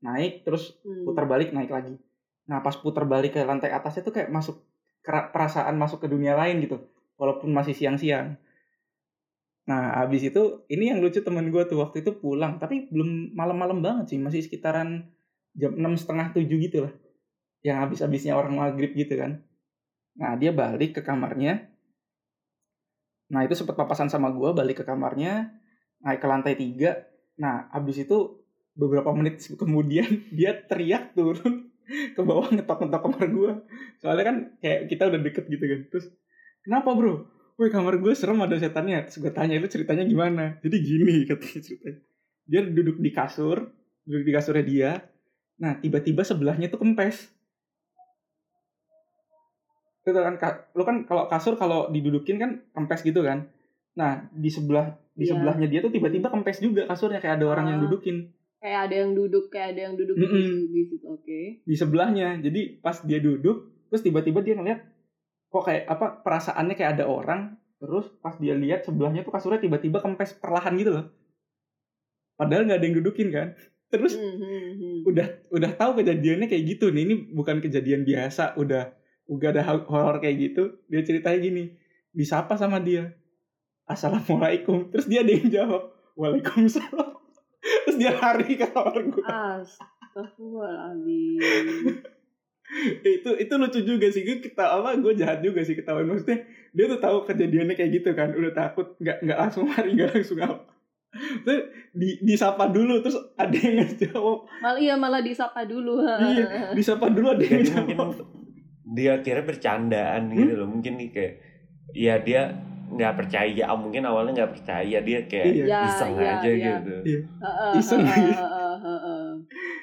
[0.03, 1.07] Naik terus Hmm.
[1.07, 1.95] putar balik naik lagi.
[2.45, 4.61] Nah pas putar balik ke lantai atasnya tuh kayak masuk
[5.05, 6.81] perasaan masuk ke dunia lain gitu
[7.21, 8.41] walaupun masih siang-siang.
[9.65, 13.81] Nah abis itu ini yang lucu temen gue tuh waktu itu pulang tapi belum malam-malam
[13.81, 15.09] banget sih masih sekitaran
[15.57, 16.93] jam enam setengah tujuh gitu lah
[17.65, 19.41] yang habis-habisnya orang maghrib gitu kan.
[20.21, 21.69] Nah dia balik ke kamarnya.
[23.33, 25.49] Nah itu sempat papasan sama gue balik ke kamarnya
[26.05, 27.09] naik ke lantai tiga.
[27.41, 28.45] Nah abis itu
[28.77, 33.51] beberapa menit kemudian dia teriak turun ke bawah ngetok-ngetok kamar gue
[33.97, 35.81] soalnya kan kayak kita udah deket gitu kan.
[35.89, 36.07] Terus
[36.61, 37.15] kenapa bro?
[37.55, 39.07] Woi kamar gue serem ada setannya.
[39.07, 40.59] Terus gue tanya itu ceritanya gimana?
[40.59, 41.99] Jadi gini katanya ceritanya.
[42.45, 43.59] Dia duduk di kasur
[44.03, 44.91] duduk di kasurnya dia.
[45.57, 47.31] Nah tiba-tiba sebelahnya tuh kempes.
[50.03, 53.49] Itu kan ka- lu kan kalau kasur kalau didudukin kan kempes gitu kan.
[53.95, 55.33] Nah di sebelah di Iya.
[55.33, 57.23] sebelahnya dia tuh tiba-tiba kempes juga kasurnya.
[57.23, 57.83] Kayak ada orang yang Ah.
[57.87, 58.29] dudukin
[58.65, 60.33] kayak ada yang duduk kayak ada yang duduk Mm-mm.
[60.33, 62.41] di, di situ oke di sebelahnya.
[62.41, 64.81] Jadi pas dia duduk, terus tiba-tiba dia ngeliat
[65.53, 67.61] kok kayak apa perasaannya kayak ada orang.
[67.77, 71.13] Terus pas dia lihat sebelahnya tuh kasurnya tiba-tiba kempes perlahan gitu loh.
[72.41, 73.53] Padahal nggak ada yang dudukin kan.
[73.93, 77.05] Terus Hmm, hmm, udah udah tahu kejadiannya kayak gitu nih.
[77.05, 78.57] Ini bukan kejadian biasa.
[78.57, 78.97] Udah
[79.29, 80.81] udah ada horor kayak gitu.
[80.89, 81.77] Dia ceritanya gini,
[82.17, 83.13] disapa sama dia.
[83.85, 84.89] Assalamualaikum.
[84.89, 87.24] Terus dia ada yang jawab, Waalaikumsalam.
[87.65, 89.25] Terus dia lari ke kamar gue.
[89.25, 91.41] Astagfirullahaladzim.
[93.05, 94.25] itu itu lucu juga sih.
[94.25, 98.11] Gue kita apa gue jahat juga sih ketahuan maksudnya dia tuh tahu kejadiannya kayak gitu
[98.13, 98.35] kan.
[98.37, 100.65] Udah takut nggak nggak langsung lari nggak langsung apa.
[101.15, 104.51] Terus di disapa dulu terus ada yang ngejawab.
[104.61, 106.03] Malah iya malah disapa dulu.
[106.05, 108.19] iya disapa dulu ada yang ngejawab.
[108.19, 108.43] mungkin
[108.95, 110.67] dia kira bercandaan gitu loh.
[110.69, 111.35] Mungkin nih kayak
[111.95, 112.43] ya dia
[112.95, 115.65] nggak percaya ah, mungkin awalnya nggak percaya dia kayak Iya.
[115.65, 116.73] Ya, iseng iya, aja iya.
[116.79, 117.21] gitu Iya.
[117.43, 118.03] Heeh, Iseng.
[118.03, 119.25] heeh, heeh, heeh.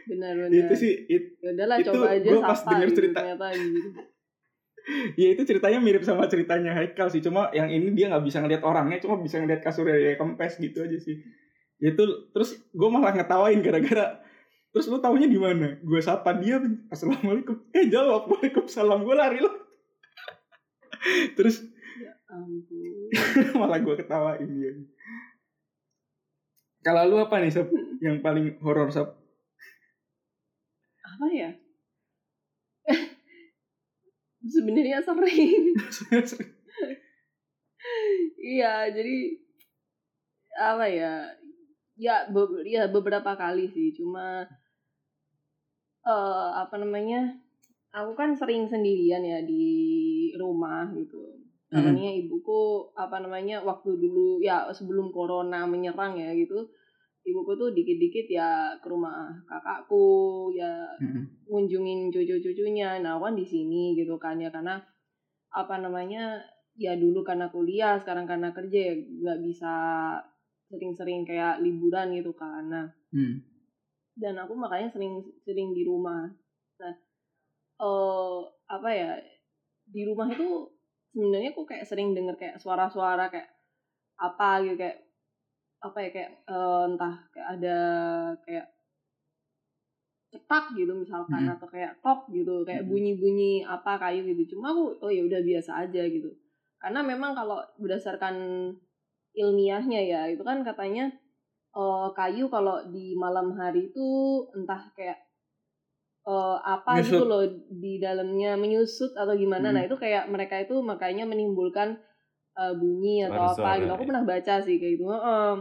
[0.01, 0.49] Benar benar.
[0.55, 3.19] itu sih it- Ya udahlah itu coba aja gua pas sapa denger gitu, cerita.
[3.51, 3.89] gitu.
[5.13, 8.65] ya itu ceritanya mirip sama ceritanya Haikal sih cuma yang ini dia nggak bisa ngeliat
[8.65, 11.21] orangnya cuma bisa ngeliat kasurnya ya kempes gitu aja sih
[11.77, 14.17] itu terus gue malah ngetawain gara-gara
[14.73, 16.57] terus lu taunya di mana gue sapa dia
[16.89, 19.53] assalamualaikum eh jawab waalaikumsalam gue lari lah
[21.37, 21.61] terus.
[23.59, 24.71] malah gue ketawain dia
[26.81, 27.67] kalau lu apa nih sob
[28.01, 29.21] yang paling horor sob
[31.01, 31.49] Apa ya?
[34.53, 35.63] Sebenarnya sering.
[38.41, 39.17] Iya, jadi
[40.57, 41.13] apa ya?
[41.97, 43.93] Ya, be- ya beberapa kali sih.
[43.97, 44.45] Cuma
[46.11, 47.21] eh apa namanya?
[47.91, 49.65] Aku kan sering sendirian ya di
[50.39, 51.40] rumah gitu.
[51.71, 53.63] Namanya ibuku apa namanya?
[53.63, 56.67] Waktu dulu ya sebelum corona menyerang ya gitu.
[57.21, 61.21] ibuku tuh dikit-dikit ya ke rumah kakakku ya Mm-mm.
[61.45, 64.81] ngunjungin cucu-cucunya nah kan di sini gitu kan ya karena
[65.53, 66.41] apa namanya
[66.73, 69.73] ya dulu karena kuliah sekarang karena kerja ya nggak bisa
[70.73, 73.37] sering-sering kayak liburan gitu kan nah Hmm.
[74.17, 76.25] dan aku makanya sering sering di rumah
[76.81, 76.93] nah
[77.85, 79.11] eh apa ya
[79.93, 80.70] di rumah itu
[81.11, 83.49] sebenarnya aku kayak sering denger kayak suara-suara kayak
[84.27, 84.97] apa gitu kayak
[85.87, 87.77] apa ya kayak eh, entah kayak ada
[88.45, 88.65] kayak
[90.31, 91.53] cetak gitu misalkan Mhm.
[91.59, 94.55] atau kayak tok gitu kayak bunyi-bunyi apa kayu gitu.
[94.55, 96.29] Cuma aku oh ya udah biasa aja gitu.
[96.81, 98.35] Karena memang kalau berdasarkan
[99.35, 101.05] ilmiahnya ya itu kan katanya
[101.75, 104.07] eh, kayu kalau di malam hari itu
[104.57, 105.19] entah kayak
[106.27, 107.29] eh, apa gitu Menyusut.
[107.31, 109.75] loh di dalamnya menyusut atau gimana Hmm.
[109.77, 111.97] nah itu kayak mereka itu makanya menimbulkan
[112.61, 114.09] eh, bunyi atau apa gitu aku ya.
[114.09, 115.53] pernah baca sih kayak gitu Heeh.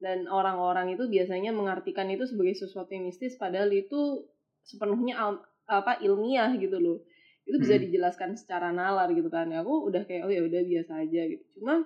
[0.00, 4.24] dan orang-orang itu biasanya mengartikan itu sebagai sesuatu yang mistis padahal itu
[4.64, 6.98] sepenuhnya al- apa ilmiah gitu loh
[7.46, 7.84] itu bisa Hmm.
[7.86, 11.84] dijelaskan secara nalar gitu kan aku udah kayak oh ya udah biasa aja gitu cuma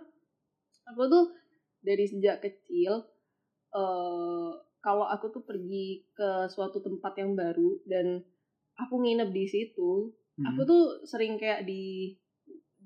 [0.89, 1.25] aku tuh
[1.85, 3.05] dari sejak kecil
[3.75, 4.51] eh
[4.85, 8.21] kalau aku tuh pergi ke suatu tempat yang baru dan
[8.77, 10.51] aku nginep di situ Hmm.
[10.51, 12.11] aku tuh sering kayak di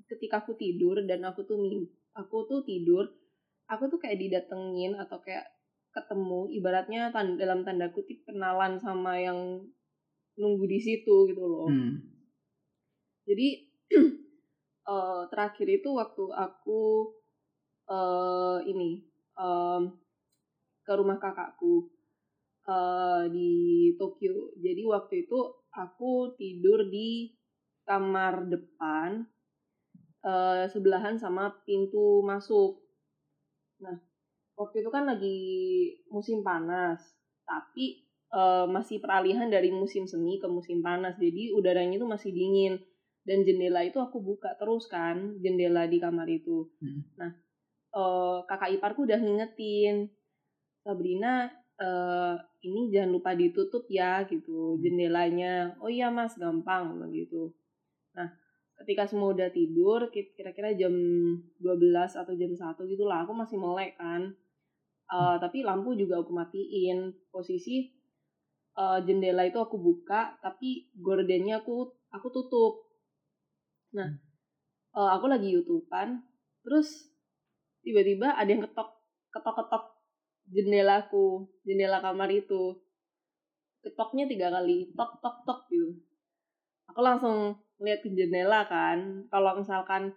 [0.05, 1.57] ketika aku tidur dan aku tuh
[2.13, 3.09] aku tuh tidur
[3.65, 5.49] aku tuh kayak didatengin atau kayak
[5.89, 9.65] ketemu ibaratnya tan- dalam tanda kutip kenalan sama yang
[10.37, 11.97] nunggu di situ gitu loh Hmm.
[13.25, 13.47] jadi
[14.93, 16.81] eh, terakhir itu waktu aku
[17.89, 19.01] eh ini
[19.41, 19.83] em,
[20.89, 21.85] ke rumah kakakku
[22.65, 23.51] eh, di
[23.93, 24.57] Tokyo.
[24.57, 25.37] Jadi waktu itu
[25.69, 27.29] aku tidur di
[27.85, 29.21] kamar depan
[30.25, 32.81] eh, sebelahan sama pintu masuk.
[33.85, 34.01] Nah,
[34.57, 35.39] waktu itu kan lagi
[36.09, 36.97] musim panas,
[37.45, 38.01] tapi
[38.33, 41.21] eh, masih peralihan dari musim semi ke musim panas.
[41.21, 42.81] Jadi udaranya itu masih dingin
[43.29, 46.65] dan jendela itu aku buka terus kan, jendela di kamar itu.
[46.81, 47.05] Hmm.
[47.13, 47.31] Nah,
[47.93, 50.09] eh, kakak iparku udah ngingetin,
[50.89, 51.33] Sabrina
[51.77, 55.77] eh, ini jangan lupa ditutup ya gitu jendelanya.
[55.83, 57.53] Oh iya mas, gampang gitu.
[58.17, 58.29] Nah,
[58.83, 60.93] ketika semua udah tidur, ki- kira-kira jam
[61.61, 64.33] 12 atau jam 1 gitu lah, aku masih melek kan.
[65.15, 67.13] Eh, tapi lampu juga aku matiin.
[67.33, 67.75] Posisi
[68.81, 71.75] eh, jendela itu aku buka, tapi gordennya aku
[72.15, 72.73] aku tutup.
[73.97, 74.09] Nah,
[74.97, 76.21] eh, aku lagi youtubean,
[76.65, 77.09] terus
[77.85, 78.89] tiba-tiba ada yang ketok
[79.33, 79.83] ketok ketok
[80.53, 82.77] jendelaku jendela kamar itu.
[83.85, 85.95] Ketoknya tiga kali tok tok tok gitu.
[86.91, 89.29] Aku langsung lihat ke jendela kan.
[89.31, 90.13] Kalau misalkan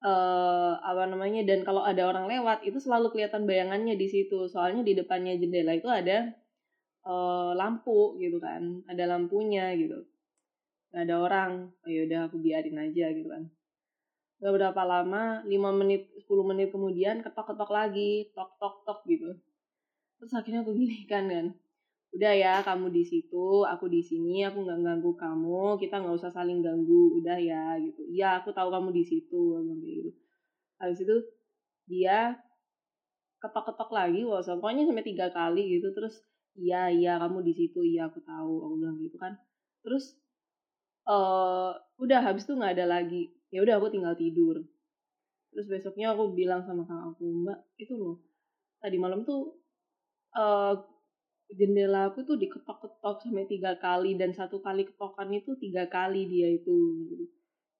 [0.00, 4.48] eh apa namanya dan kalau ada orang lewat itu selalu kelihatan bayangannya di situ.
[4.50, 6.32] Soalnya di depannya jendela itu ada
[7.06, 8.82] eh, lampu gitu kan.
[8.90, 10.08] Ada lampunya gitu.
[10.90, 11.52] Nggak ada orang.
[11.86, 13.44] Oh yaudah aku biarin aja gitu kan.
[14.40, 19.36] Gak berapa lama, 5 menit, 10 menit kemudian ketok-ketok lagi, tok-tok-tok gitu.
[20.20, 21.46] Terus akhirnya aku gini kan kan,
[22.12, 26.28] udah ya kamu di situ, aku di sini, aku nggak ganggu kamu, kita nggak usah
[26.36, 28.00] saling ganggu, udah ya gitu.
[28.12, 29.42] Iya aku tahu kamu di situ,
[29.80, 30.10] gitu.
[30.80, 31.16] Habis itu
[31.88, 32.36] dia
[33.40, 36.20] ketok-ketok lagi, wah pokoknya sampai tiga kali gitu, terus
[36.60, 39.32] iya iya kamu di situ, iya aku tahu, aku bilang gitu kan.
[39.80, 40.04] Terus
[41.08, 41.70] eh
[42.04, 44.62] udah habis itu nggak ada lagi ya udah aku tinggal tidur
[45.50, 48.16] terus besoknya aku bilang sama kakak aku mbak itu loh
[48.78, 49.59] tadi malam tuh
[50.36, 50.74] eh
[51.58, 56.46] jendela aku tuh diketok-ketok sampai tiga kali dan satu kali ketokan itu tiga kali dia
[56.46, 56.76] itu
[57.10, 57.26] gitu.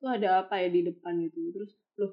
[0.00, 1.54] itu ada apa ya di depan itu?
[1.54, 2.12] Terus loh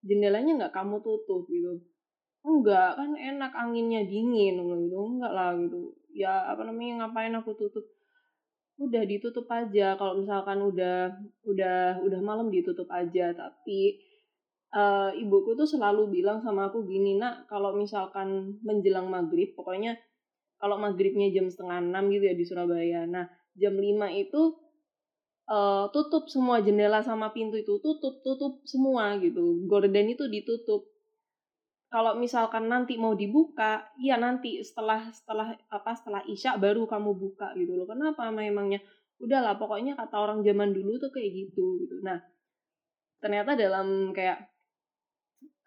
[0.00, 1.44] jendelanya nggak kamu tutup?
[1.52, 1.84] Gitu.
[2.46, 4.56] Enggak kan enak anginnya dingin.
[4.56, 5.92] Gitu enggak lah gitu.
[6.16, 7.84] Ya apa namanya ngapain aku tutup?
[8.78, 11.12] Udah ditutup aja kalau misalkan udah
[11.44, 13.98] udah udah malam ditutup aja tapi
[14.74, 19.96] eh, ibuku tuh selalu bilang sama aku gini nak kalau misalkan menjelang maghrib pokoknya
[20.58, 24.42] kalau maghribnya jam setengah enam gitu ya di Surabaya nah jam 5 itu
[25.48, 30.88] eh, tutup semua jendela sama pintu itu tutup tutup semua gitu gorden itu ditutup
[31.88, 37.56] kalau misalkan nanti mau dibuka, iya nanti setelah setelah apa setelah isya baru kamu buka
[37.56, 37.88] gitu loh.
[37.88, 38.84] Kenapa memangnya?
[39.16, 41.96] Udahlah pokoknya kata orang zaman dulu tuh kayak gitu gitu.
[42.04, 42.20] Nah,
[43.24, 44.52] ternyata dalam kayak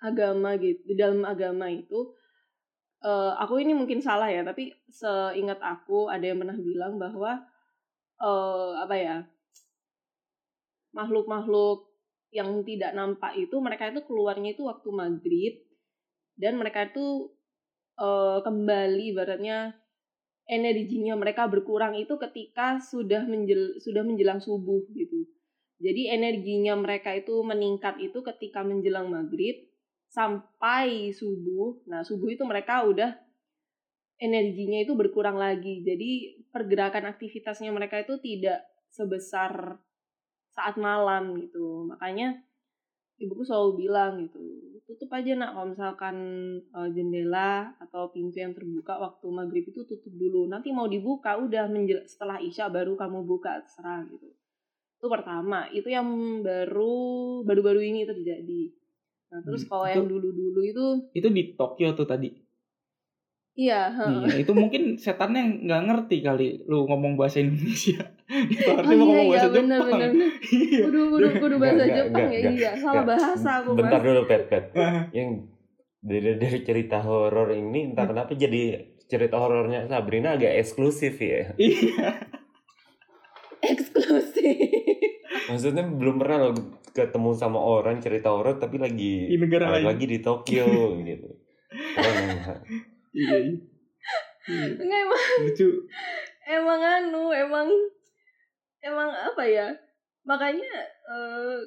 [0.01, 2.13] agama gitu, di dalam agama itu
[3.05, 7.41] eh, aku ini mungkin salah ya, tapi seingat aku ada yang pernah bilang bahwa
[8.21, 9.17] eh, apa ya?
[10.91, 11.87] makhluk-makhluk
[12.35, 15.53] yang tidak nampak itu mereka itu keluarnya itu waktu maghrib
[16.35, 17.31] dan mereka itu
[17.95, 19.79] eh, kembali ibaratnya
[20.51, 25.31] energinya mereka berkurang itu ketika sudah menjel, sudah menjelang subuh gitu.
[25.81, 29.70] Jadi energinya mereka itu meningkat itu ketika menjelang maghrib
[30.11, 31.87] sampai subuh.
[31.87, 33.15] Nah subuh itu mereka udah
[34.19, 35.81] energinya itu berkurang lagi.
[35.81, 39.79] Jadi pergerakan aktivitasnya mereka itu tidak sebesar
[40.51, 41.87] saat malam gitu.
[41.87, 42.43] Makanya
[43.21, 44.41] ibuku selalu bilang gitu,
[44.89, 46.17] tutup aja nak kalau misalkan
[46.73, 50.49] uh, jendela atau pintu yang terbuka waktu maghrib itu tutup dulu.
[50.51, 51.69] Nanti mau dibuka udah
[52.09, 54.27] setelah isya baru kamu buka terserah gitu.
[55.01, 56.05] Itu pertama, itu yang
[56.45, 58.80] baru baru-baru ini terjadi.
[59.31, 62.29] Nah, terus Hmm, kalau yang dulu-dulu itu Itu di Tokyo tuh tadi.
[63.53, 64.23] iya, heeh.
[64.25, 67.99] Iya, itu mungkin setannya nggak ngerti kali lu ngomong bahasa Indonesia.
[68.53, 69.91] itu Oh artinya iya ngomong iya bahasa benar Jepang.
[69.91, 70.09] benar.
[70.09, 70.29] benar.
[70.51, 70.79] Iya.
[70.81, 72.71] Kudu kudu kudu bahasa nggak, Jepang ya nggak, iya.
[72.73, 73.07] Salah nggak.
[73.09, 74.05] bahasa aku Bentar Mas.
[74.05, 74.65] dulu pet pet.
[75.17, 75.29] Yang
[76.01, 78.61] dari dari cerita horor ini entah kenapa jadi
[79.05, 81.51] cerita horornya Sabrina agak eksklusif ya.
[81.53, 82.07] Iya.
[83.61, 84.57] Eksklusif.
[85.47, 86.49] Maksudnya belum pernah lo
[86.91, 89.85] ketemu sama orang cerita horor tapi Di lagi negara lain.
[89.87, 90.65] lagi di Tokyo
[91.09, 91.29] gitu.
[91.71, 92.11] Iya.
[93.15, 93.39] iya.
[93.41, 94.65] Iya.
[94.75, 95.67] Enggak emang Lucu.
[96.43, 97.67] emang anu emang
[98.81, 99.67] emang apa ya?
[100.25, 100.71] Makanya
[101.07, 101.57] eh,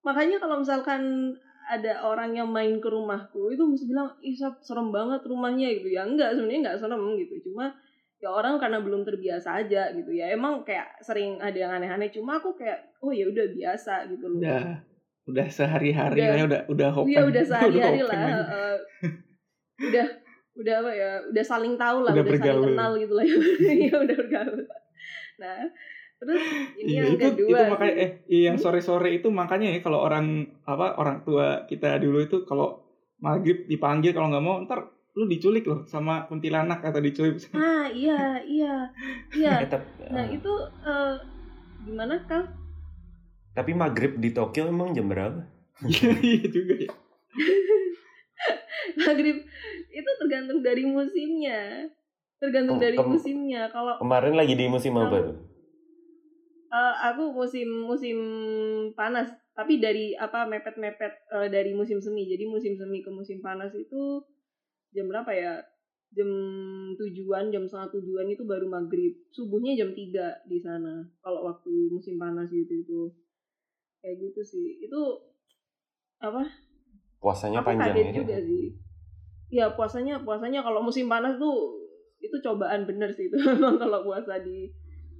[0.00, 1.34] makanya kalau misalkan
[1.70, 6.02] ada orang yang main ke rumahku itu mesti bilang ih serem banget rumahnya gitu ya
[6.02, 7.70] enggak sebenarnya enggak serem gitu cuma
[8.20, 12.36] ya orang karena belum terbiasa aja gitu ya emang kayak sering ada yang aneh-aneh cuma
[12.36, 14.84] aku kayak oh ya udah biasa gitu loh Udah
[15.24, 16.28] udah sehari-hari Udah.
[16.28, 17.08] lah ya udah udah hopen.
[17.08, 18.20] Iya udah sehari-hari lah.
[18.44, 18.76] eh,
[19.80, 20.06] udah
[20.52, 21.10] udah apa ya?
[21.26, 23.24] Udah saling tahu lah, Udah udah, saling kenal gitu lah.
[23.80, 24.60] Iya udah bergaul.
[25.38, 25.58] Nah,
[26.18, 26.42] terus
[26.82, 27.56] ini Iya, yang itu kedua.
[27.56, 28.64] itu makanya eh iya, yang Hmm?
[28.64, 30.26] sore-sore itu makanya ya kalau orang
[30.66, 32.84] apa orang tua kita dulu itu kalau
[33.16, 34.84] maghrib dipanggil kalau nggak mau ntar
[35.20, 38.88] lu diculik loh sama kuntilanak atau diculik Ah, iya, iya.
[39.30, 39.52] Iya.
[39.72, 40.52] Tap- Nah, eh, itu
[40.82, 41.14] eh,
[41.84, 42.48] gimana Kal?
[43.50, 45.44] tapi maghrib di Tokyo emang jam berapa?
[45.84, 46.90] Iya iya juga ya.
[48.96, 49.36] Maghrib
[49.90, 51.90] itu tergantung dari musimnya.
[52.40, 53.68] Tergantung Kem- dari kem- musimnya.
[53.68, 55.36] Kalau Kemarin lagi di musim apa tuh?
[56.70, 58.16] Eh, aku musim musim
[58.94, 61.12] panas tapi dari apa mepet mepet
[61.50, 64.22] dari musim semi jadi musim semi ke musim panas itu
[64.94, 65.54] jam berapa ya?
[66.10, 66.30] Jam
[66.98, 69.14] tujuan jam setengah tujuan itu baru maghrib.
[69.30, 73.00] Subuhnya jam 3 di sana kalau waktu musim panas gitu itu.
[74.02, 74.66] Kayak gitu sih.
[74.82, 75.00] Itu
[76.18, 76.42] apa?
[77.22, 78.14] Puasanya aku panjang kaget ya.
[78.22, 78.64] juga sih.
[79.50, 81.78] Ya puasanya puasanya kalau musim panas tuh
[82.18, 83.26] itu cobaan bener sih.
[83.30, 84.70] Itu memang kalau puasa di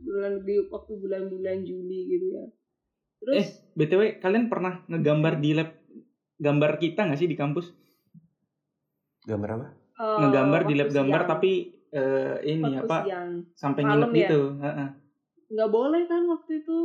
[0.00, 2.44] bulan di waktu bulan-bulan Juli gitu ya.
[3.20, 5.76] Terus Eh, btw kalian pernah ngegambar di lab
[6.40, 7.68] gambar kita nggak sih di kampus?
[9.30, 9.66] Gambar apa?
[9.96, 11.52] eh, ngegambar di lab gambar tapi
[11.88, 13.30] eh, ini waktu apa siang.
[13.52, 14.18] sampai Malam nginep ya?
[14.24, 14.40] gitu.
[14.58, 14.88] Heeh.
[15.50, 16.78] nggak boleh kan waktu itu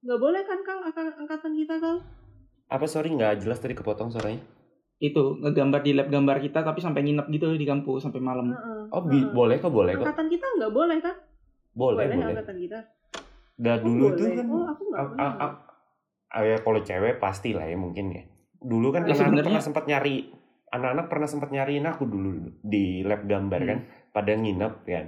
[0.00, 1.96] nggak boleh kan kal angka- angkatan kita kal
[2.66, 4.40] Apa sorry nggak jelas tadi kepotong suaranya?
[4.96, 8.48] Itu ngegambar di lab gambar kita tapi sampai nginep gitu di kampus sampai malam.
[8.48, 9.28] Heeh, Oh heeh.
[9.28, 10.06] boleh kok boleh kok.
[10.06, 11.16] angkatan kita nggak boleh kan
[11.72, 12.32] Boleh boleh boleh.
[12.32, 12.78] angkatan kita
[13.54, 14.34] Dah Oh, dulu tuh boleh.
[14.34, 14.46] kan.
[14.48, 15.30] oh aku nggak pernah
[16.30, 18.22] ah, ya kalau cewek pasti lah ya mungkin ya.
[18.56, 20.32] Dulu kan Ya, pernah sempat nyari
[20.72, 23.68] anak-anak pernah sempat nyariin aku dulu di lab gambar Hmm.
[23.68, 23.78] kan
[24.10, 25.06] pada nginep kan.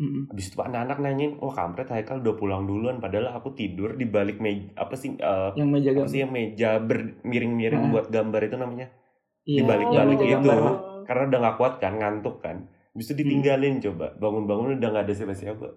[0.00, 4.40] Habis itu anak-anak nanyain, "Oh, kampret Haikal udah pulang duluan padahal aku tidur di balik
[4.40, 7.90] meja apa sih eh, Yang meja apa sih yang meja bermiring-miring Ah.
[7.92, 8.88] buat gambar itu namanya?
[9.44, 10.48] Iya, dibalik-balik yang meja gitu.
[10.48, 10.72] gambar.
[11.04, 12.56] Karena udah nggak kuat kan, ngantuk kan.
[12.90, 14.06] Habis itu ditinggalin coba.
[14.16, 15.68] Bangun-bangun udah nggak ada siapa-siapa.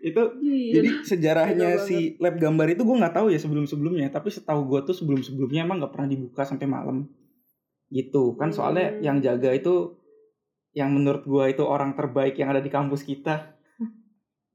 [0.00, 0.72] Itu Gila.
[0.74, 4.66] jadi sejarahnya Gila si lab gambar itu gue nggak tahu ya sebelum sebelumnya tapi setahu
[4.66, 7.06] gue tuh sebelum sebelumnya emang nggak pernah dibuka sampai malam
[7.88, 9.00] gitu kan soalnya Hmm.
[9.00, 9.94] yang jaga itu
[10.72, 13.52] yang menurut gue itu orang terbaik yang ada di kampus kita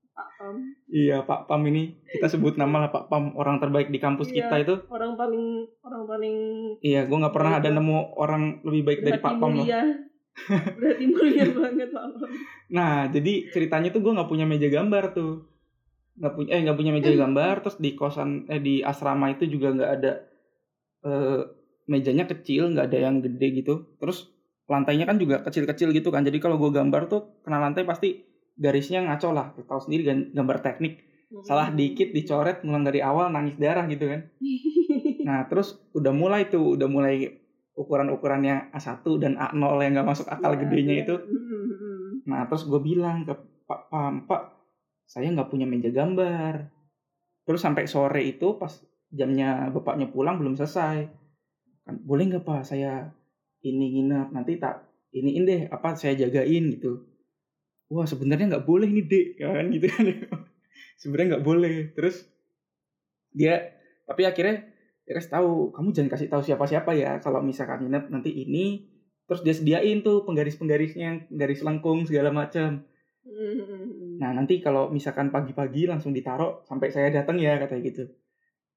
[0.10, 0.56] Pak Pam.
[0.88, 4.44] iya Pak Pam ini kita sebut nama lah Pak Pam orang terbaik di kampus Iya.
[4.44, 5.46] kita itu orang paling
[5.80, 6.36] orang paling
[6.82, 9.66] iya gue nggak pernah ada nemu orang lebih baik dari Pak Pam loh
[10.78, 12.30] berarti mulia banget Pak Pam
[12.68, 15.48] Nah, jadi ceritanya tuh gue nggak punya meja gambar tuh,
[16.20, 17.54] nggak punya eh nggak punya meja gambar.
[17.66, 20.12] Terus di kosan eh di asrama itu juga nggak ada
[21.08, 21.42] eh,
[21.88, 23.98] mejanya kecil, nggak ada yang gede gitu.
[23.98, 24.30] Terus
[24.68, 26.28] lantainya kan juga kecil-kecil gitu kan.
[26.28, 28.22] Jadi kalau gue gambar tuh kena lantai pasti
[28.60, 29.56] garisnya ngaco lah.
[29.56, 31.08] Tahu sendiri gambar teknik.
[31.44, 34.32] Salah dikit dicoret ngulang dari awal nangis darah gitu kan.
[35.28, 37.47] Nah, terus udah mulai tuh, udah mulai
[37.78, 41.04] ukuran-ukurannya A1 dan A0 yang nggak masuk akal Iya, gedenya iya.
[41.06, 41.16] itu.
[41.16, 42.26] Mm-mm.
[42.26, 43.38] Nah terus gue bilang ke
[43.70, 44.42] Pak Pam, Pak,
[45.06, 46.74] saya nggak punya meja gambar.
[47.46, 48.74] Terus sampai sore itu pas
[49.14, 51.06] jamnya bapaknya pulang belum selesai.
[51.86, 53.14] Kan, boleh nggak Pak saya
[53.62, 57.08] ini nginep nanti tak iniin deh apa saya jagain gitu
[57.90, 60.06] wah sebenarnya nggak boleh nih dek kan gitu kan
[61.02, 62.28] sebenarnya nggak boleh terus
[63.32, 63.72] dia
[64.08, 64.68] tapi akhirnya
[65.08, 68.84] dia kasih tahu kamu jangan kasih tahu siapa-siapa ya kalau misalkan nginep nanti ini
[69.24, 72.84] terus dia sediain tuh penggaris-penggarisnya garis lengkung segala macam
[73.28, 74.24] Hmm.
[74.24, 78.04] nah nanti kalau misalkan pagi-pagi langsung ditaruh sampai saya datang ya katanya gitu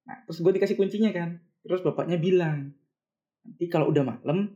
[0.03, 2.75] nah terus gue dikasih kuncinya kan terus bapaknya bilang
[3.47, 4.51] nanti kalau udah malam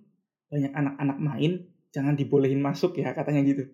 [0.51, 1.51] banyak anak-anak main
[1.95, 3.71] jangan dibolehin masuk ya katanya gitu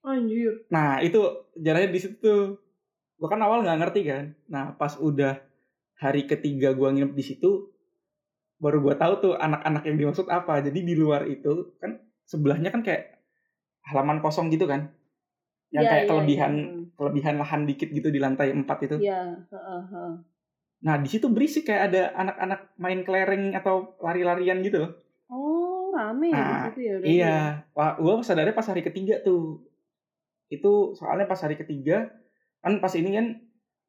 [0.00, 0.64] Anjir.
[0.72, 1.20] Nah itu
[1.60, 2.56] jaraknya di situ.
[3.20, 4.24] Gue kan awal nggak ngerti kan.
[4.48, 5.36] Nah pas udah
[6.02, 7.50] hari ketiga gue nginep di situ,
[8.62, 10.60] baru gue tahu tuh anak-anak yang dimaksud apa.
[10.66, 13.20] Jadi di luar itu kan sebelahnya kan kayak
[13.88, 14.92] halaman kosong gitu kan,
[15.74, 16.96] yang Iya, kayak iya, kelebihan iya.
[16.98, 18.96] kelebihan lahan dikit gitu di lantai empat itu.
[19.00, 19.20] Iya,
[19.52, 20.12] heeh, heeh.
[20.86, 24.78] Nah di situ berisik kayak ada anak-anak main kelereng atau lari-larian gitu.
[24.84, 24.92] loh.
[25.30, 26.94] Oh, rame ya Nah, situ ya.
[27.00, 27.26] berarti ya?
[27.26, 27.36] Iya,
[27.76, 29.42] wah, gue sadarnya pas hari ketiga tuh.
[30.50, 32.10] Itu soalnya pas hari ketiga,
[32.62, 33.26] kan pas ini kan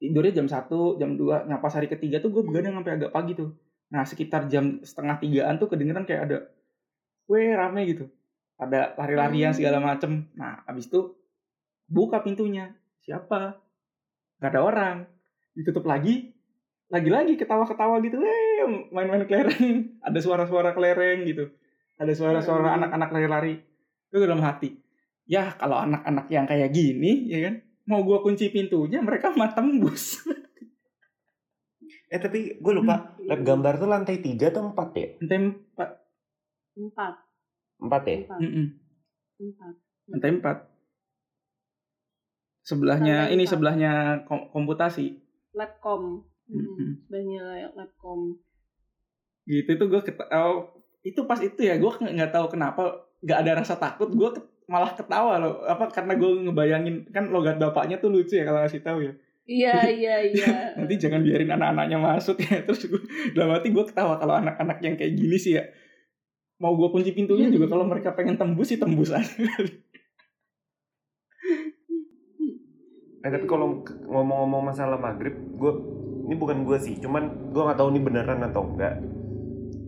[0.02, 1.46] tidurnya jam 1, jam 2.
[1.46, 3.54] Nah pas hari ketiga tuh gue begadang sampai agak pagi tuh.
[3.94, 6.38] Nah sekitar jam setengah tigaan tuh kedengeran kayak ada,
[7.30, 8.10] weh rame gitu.
[8.58, 9.58] Ada lari-larian Hmm.
[9.62, 10.26] segala macem.
[10.34, 11.14] Nah abis itu
[11.86, 12.74] buka pintunya.
[13.02, 13.62] Siapa?
[14.42, 14.98] Gak ada orang.
[15.54, 16.34] Ditutup lagi,
[16.90, 18.22] lagi-lagi ketawa-ketawa gitu.
[18.22, 19.98] Eh, main-main kelereng.
[20.08, 21.50] Ada suara-suara kelereng gitu.
[22.02, 22.78] Ada suara-suara Hmm.
[22.82, 23.54] anak-anak lari-lari.
[24.10, 24.74] Itu dalam hati.
[25.30, 27.56] Ya kalau anak-anak yang kayak gini, ya kan.
[27.92, 30.24] Mau gua kunci pintunya, mereka mah tembus.
[32.08, 33.24] Eh tapi gue lupa Hmm.
[33.26, 35.08] lab gambar tuh lantai 3 atau 4 ya?
[35.18, 35.90] Lantai empat.
[36.74, 37.14] Empat,
[37.78, 38.18] 4 ya?
[38.22, 38.40] empat,
[39.38, 39.74] empat.
[40.08, 40.58] Lantai empat.
[42.62, 43.52] Sebelahnya, Lantai ini empat.
[43.52, 43.92] sebelahnya
[44.24, 45.20] kom- komputasi.
[45.52, 46.24] Labcom.
[46.46, 48.40] Hmm, sebenarnya labcom.
[49.44, 50.68] Gitu tuh gue ketawa.
[51.02, 54.14] itu pas itu ya, gue nggak tahu kenapa nggak ada rasa takut.
[54.14, 54.30] Gue
[54.72, 55.68] malah ketawa loh.
[55.68, 59.14] Apa karena gue ngebayangin kan logat bapaknya tuh lucu ya kalau ngasih tahu ya.
[59.44, 60.48] Iya, iya, iya.
[60.80, 62.62] Nanti jangan biarin anak-anaknya masuk ya.
[62.66, 63.02] Terus gue
[63.36, 65.68] dalam hati gue ketawa kalau anak-anak yang kayak gini sih ya.
[66.64, 69.28] Mau gue kunci pintunya juga kalau mereka pengen tembus sih tembus aja.
[73.22, 75.74] Eh tapi kalau ngomong-ngomong masalah maghrib, gue
[76.26, 78.98] ini bukan gue sih, cuman gue nggak tahu ini beneran atau enggak.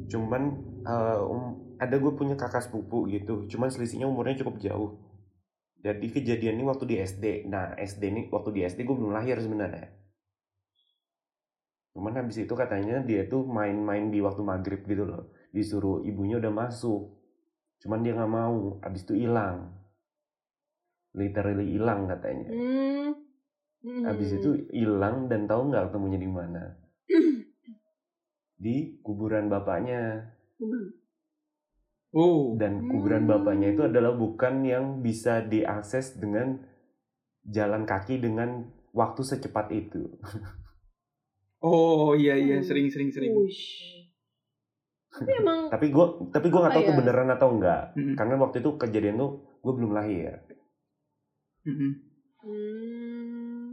[0.05, 0.53] Cuman
[0.85, 4.91] eh, um, ada gue punya kakak sepupu gitu, cuman selisihnya umurnya cukup jauh.
[5.83, 7.51] Jadi kejadian ini waktu di SD.
[7.51, 9.91] Nah SD ini waktu di SD gue belum lahir sebenarnya.
[11.93, 15.35] Cuman habis itu katanya dia tuh main-main di waktu maghrib gitu loh.
[15.51, 17.19] Disuruh ibunya udah masuk.
[17.83, 18.79] Cuman dia nggak mau.
[18.79, 19.75] Habis itu hilang.
[21.13, 22.49] Literally hilang katanya.
[22.49, 23.09] Hmm.
[23.83, 24.03] Hmm.
[24.07, 26.63] Habis itu hilang dan tahu nggak ketemunya di mana?
[28.63, 30.31] Di kuburan bapaknya.
[32.13, 32.53] Oh.
[32.55, 33.31] Dan kuburan Hmm.
[33.33, 36.61] bapaknya itu adalah bukan yang bisa diakses dengan
[37.43, 40.07] jalan kaki dengan waktu secepat itu.
[41.63, 42.67] Oh iya iya Hmm.
[42.67, 43.31] sering sering sering.
[43.31, 43.63] Wush.
[45.15, 46.99] Tapi emang Tapi gue tapi gua nggak tahu tuh ya?
[46.99, 47.83] beneran atau enggak.
[47.95, 48.15] Mm-mm.
[48.19, 49.31] Karena waktu itu kejadian tuh
[49.63, 50.43] gue belum lahir.
[51.63, 51.91] Mm-mm.
[52.43, 53.67] hmm,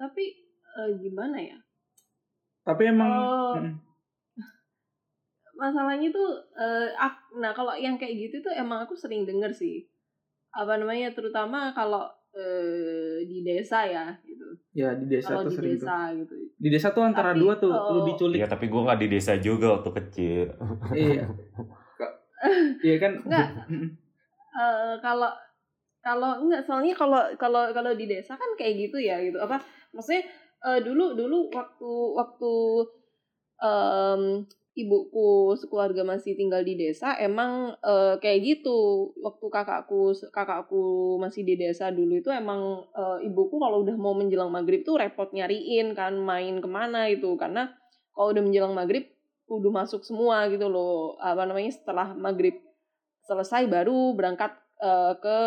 [0.00, 0.24] tapi
[0.64, 1.58] eh, gimana ya?
[2.64, 3.12] Tapi emang
[3.60, 3.72] mm,
[5.54, 9.86] Masalahnya tuh eh, ak- nah kalau yang kayak gitu tuh emang aku sering denger sih.
[10.54, 14.58] Apa namanya terutama kalau eh, di desa ya gitu.
[14.74, 16.34] ya di desa Kalau tuh di sering desa gitu.
[16.58, 18.06] Di desa tuh antara Tapi, dua tuh, lu oh.
[18.06, 18.38] diculik.
[18.42, 20.46] Ya tapi gue nggak di desa juga waktu kecil.
[20.94, 21.24] Iya.
[22.84, 23.12] Iya kan?
[23.24, 23.48] Enggak.
[23.70, 23.88] Mm-mm.
[24.54, 25.30] Eh, kalau
[26.04, 29.58] kalau enggak soalnya kalau kalau kalau di desa kan kayak gitu ya gitu apa
[29.96, 30.28] maksudnya
[30.62, 32.52] eh, dulu dulu waktu waktu
[33.58, 34.22] em,
[34.74, 41.54] ibuku sekeluarga masih tinggal di desa emang eh, kayak gitu waktu kakakku kakakku masih di
[41.54, 46.18] desa dulu itu emang eh, ibuku kalau udah mau menjelang maghrib tuh repot nyariin kan
[46.18, 47.70] main ke mana itu karena
[48.10, 49.06] kalau udah menjelang maghrib
[49.46, 52.58] kudu masuk semua gitu loh apa namanya setelah maghrib
[53.24, 55.38] selesai baru berangkat eh, ke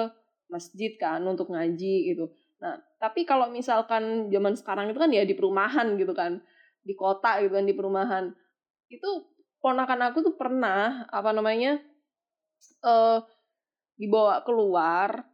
[0.48, 2.32] masjid kan untuk ngaji gitu.
[2.64, 6.42] Nah, tapi kalau misalkan zaman sekarang itu kan ya di perumahan gitu kan,
[6.82, 8.34] di kota gitu kan di perumahan.
[8.88, 9.28] Itu
[9.60, 11.82] ponakan aku tuh pernah apa namanya
[12.84, 13.20] eh
[13.98, 15.26] dibawa keluar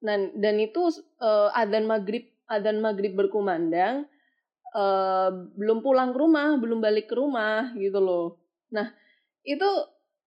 [0.00, 0.88] dan dan itu
[1.20, 4.06] eh, adzan maghrib adzan maghrib berkumandang
[4.76, 8.38] eh belum pulang ke rumah, belum balik ke rumah gitu loh.
[8.72, 8.92] Nah,
[9.46, 9.68] itu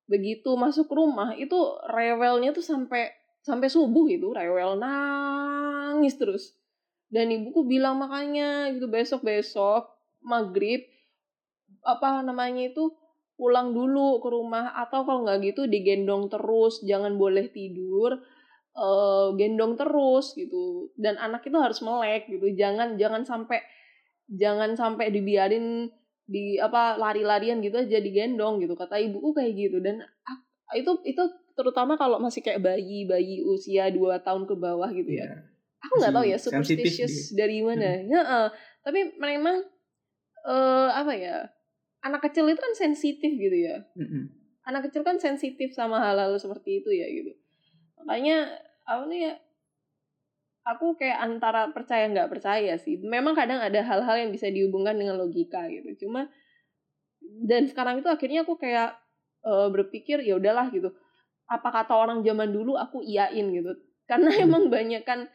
[0.10, 1.56] begitu masuk rumah itu
[1.86, 3.14] rewelnya tuh sampai
[3.46, 6.58] sampai subuh itu rewel nangis terus
[7.14, 9.86] dan ibuku bilang makanya gitu besok besok
[10.26, 10.82] maghrib
[11.84, 12.94] apa namanya itu
[13.40, 18.20] pulang dulu ke rumah atau kalau nggak gitu digendong terus jangan boleh tidur
[18.76, 20.92] eh, gendong terus gitu.
[21.00, 23.64] Dan anak itu harus melek gitu jangan jangan sampai
[24.28, 25.88] jangan sampai dibiarin
[26.30, 28.76] di apa lari-larian gitu aja digendong gitu.
[28.76, 29.80] Kata ibuku kayak gitu.
[29.80, 30.04] Dan
[30.76, 31.24] itu itu
[31.56, 35.26] terutama kalau masih kayak bayi bayi usia 2 tahun ke bawah gitu ya.
[35.26, 35.32] Iya.
[35.80, 38.04] aku nggak tahu ya superstitious dari mana.
[38.04, 38.48] Ya eh.
[38.84, 39.64] tapi memang
[40.44, 41.48] eh apa ya
[42.04, 43.84] anak kecil itu kan sensitif gitu ya.
[43.96, 44.32] Mm-mm.
[44.70, 47.34] anak kecil kan sensitif sama hal-hal seperti itu ya gitu.
[48.06, 48.54] Makanya
[48.86, 49.34] apa nih ya
[50.70, 53.02] aku kayak antara percaya nggak percaya sih.
[53.02, 56.06] Memang kadang ada hal-hal yang bisa dihubungkan dengan logika gitu.
[56.06, 56.30] Cuma
[57.50, 58.94] dan sekarang itu akhirnya aku kayak
[59.46, 60.94] eh, berpikir ya udahlah gitu.
[61.50, 63.74] Apa kata orang zaman dulu aku iyain gitu.
[64.06, 65.26] Karena emang banyak kan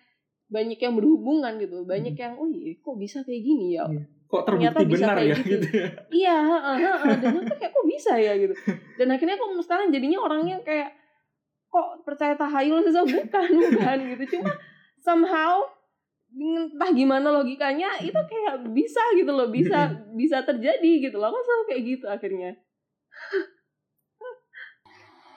[0.47, 1.83] banyak yang berhubungan gitu.
[1.83, 3.91] Banyak yang oh iya kok bisa kayak gini ya?
[3.91, 4.03] Iya.
[4.35, 5.51] Kok Ternyata terbukti bisa benar kayak ya gitu.
[5.55, 5.89] gitu ya.
[6.11, 7.15] iya heeh, heeh.
[7.23, 8.55] dan aku kayak kok bisa ya gitu
[8.99, 10.91] dan akhirnya aku sekarang jadinya orangnya kayak
[11.71, 14.51] kok percaya tahayul sih bukan bukan gitu cuma
[14.99, 15.63] somehow
[16.35, 19.87] entah gimana logikanya itu kayak bisa gitu loh bisa
[20.19, 22.51] bisa terjadi gitu loh aku selalu kayak gitu akhirnya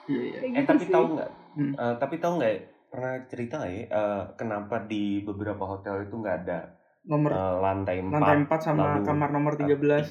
[0.08, 0.38] Iya, iya.
[0.40, 0.92] kayak Eh gitu tapi sih.
[0.94, 1.30] tahu nggak?
[1.58, 1.72] Hmm.
[1.76, 2.52] Eh, tapi tahu nggak?
[2.52, 3.82] ya, Pernah cerita nggak ya?
[3.92, 6.58] eh, kenapa di beberapa hotel itu nggak ada
[7.08, 10.04] Nomor eh, lantai empat, lantai 4 sama lalu kamar nomor 13.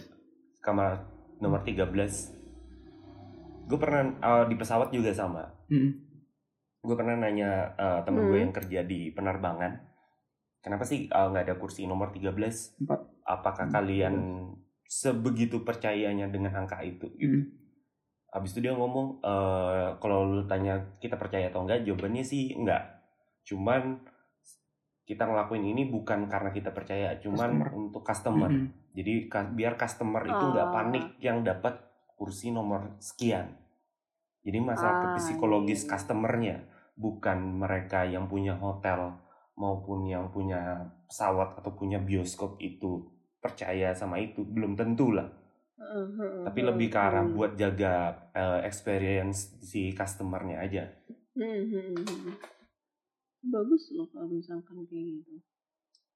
[0.60, 0.92] kamar
[1.38, 1.88] nomor 13
[3.68, 5.92] gue pernah eh, di pesawat juga sama Mm.
[6.80, 8.46] gue pernah nanya eh, temen gue Hmm.
[8.48, 9.78] yang kerja di penerbangan
[10.58, 13.00] kenapa sih eh, nggak ada kursi nomor 13 Empat.
[13.22, 13.76] apakah Hmm.
[13.76, 14.16] kalian
[14.84, 17.38] sebegitu percayanya dengan angka itu gitu.
[17.38, 17.44] Mm.
[18.30, 22.84] Habis itu dia ngomong eh kalau lu tanya kita percaya atau enggak, jawabannya sih enggak.
[23.44, 24.00] Cuman
[25.08, 27.70] kita ngelakuin ini bukan karena kita percaya, cuman Customer.
[27.72, 28.52] untuk customer.
[28.52, 28.92] Mm-mm.
[28.92, 30.74] Jadi ka- biar customer itu nggak Ah.
[30.74, 31.80] panik yang dapat
[32.14, 33.56] kursi nomor sekian.
[34.44, 36.56] Jadi masalah ke Ah, psikologis iya, customernya,
[36.94, 39.16] bukan mereka yang punya hotel
[39.56, 43.06] maupun yang punya pesawat atau punya bioskop itu
[43.38, 45.26] percaya sama itu belum tentu lah
[45.78, 47.34] Heeh, heeh, tapi lebih ke arah hmm.
[47.34, 47.94] buat jaga
[48.34, 50.84] eh, experience si customernya aja
[51.34, 52.34] Hmm, hmm, hmm, hmm.
[53.44, 55.34] Bagus loh kalau misalkan kayak gitu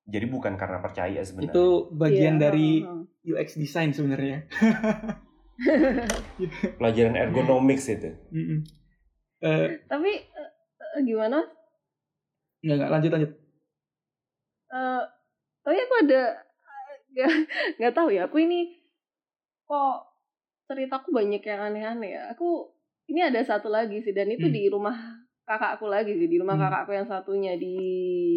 [0.09, 2.69] jadi bukan karena percaya sebenarnya Itu bagian Iya, dari
[3.21, 4.49] UX design sebenarnya.
[6.81, 8.65] pelajaran ergonomics itu Mm-mm.
[9.41, 11.45] Eh, tapi eh, gimana
[12.61, 13.31] Enggak, enggak lanjut lanjut.
[14.71, 15.03] Eh,
[15.61, 16.21] tapi aku ada
[17.11, 17.31] nggak
[17.77, 18.81] nggak tahu ya aku ini
[19.67, 19.95] kok
[20.65, 22.71] ceritaku banyak yang aneh-aneh ya aku
[23.11, 24.55] ini ada satu lagi sih dan itu Hmm.
[24.55, 24.95] di rumah
[25.51, 26.63] kakakku lagi sih di rumah Hmm.
[26.71, 27.75] kakakku yang satunya di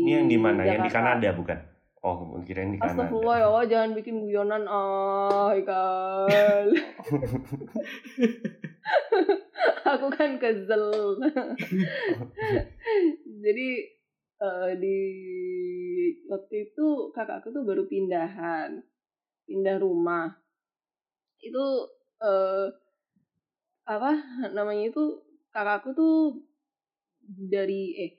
[0.03, 0.91] ini yang di mana yang di.
[0.91, 1.59] Kanada bukan
[2.03, 6.69] oh kirain di Kanada Astagfirullah ya Allah, jangan bikin guyonan ah Ikal.
[9.85, 11.17] aku kan kesel.
[13.45, 13.69] Jadi
[14.41, 14.99] eh, di
[16.27, 18.83] waktu itu kakakku tuh baru pindahan,
[19.47, 20.35] pindah rumah.
[21.41, 21.89] Itu
[22.21, 22.69] eh,
[23.85, 24.11] apa
[24.51, 25.05] namanya itu
[25.53, 26.41] kakakku tuh
[27.29, 28.13] dari eh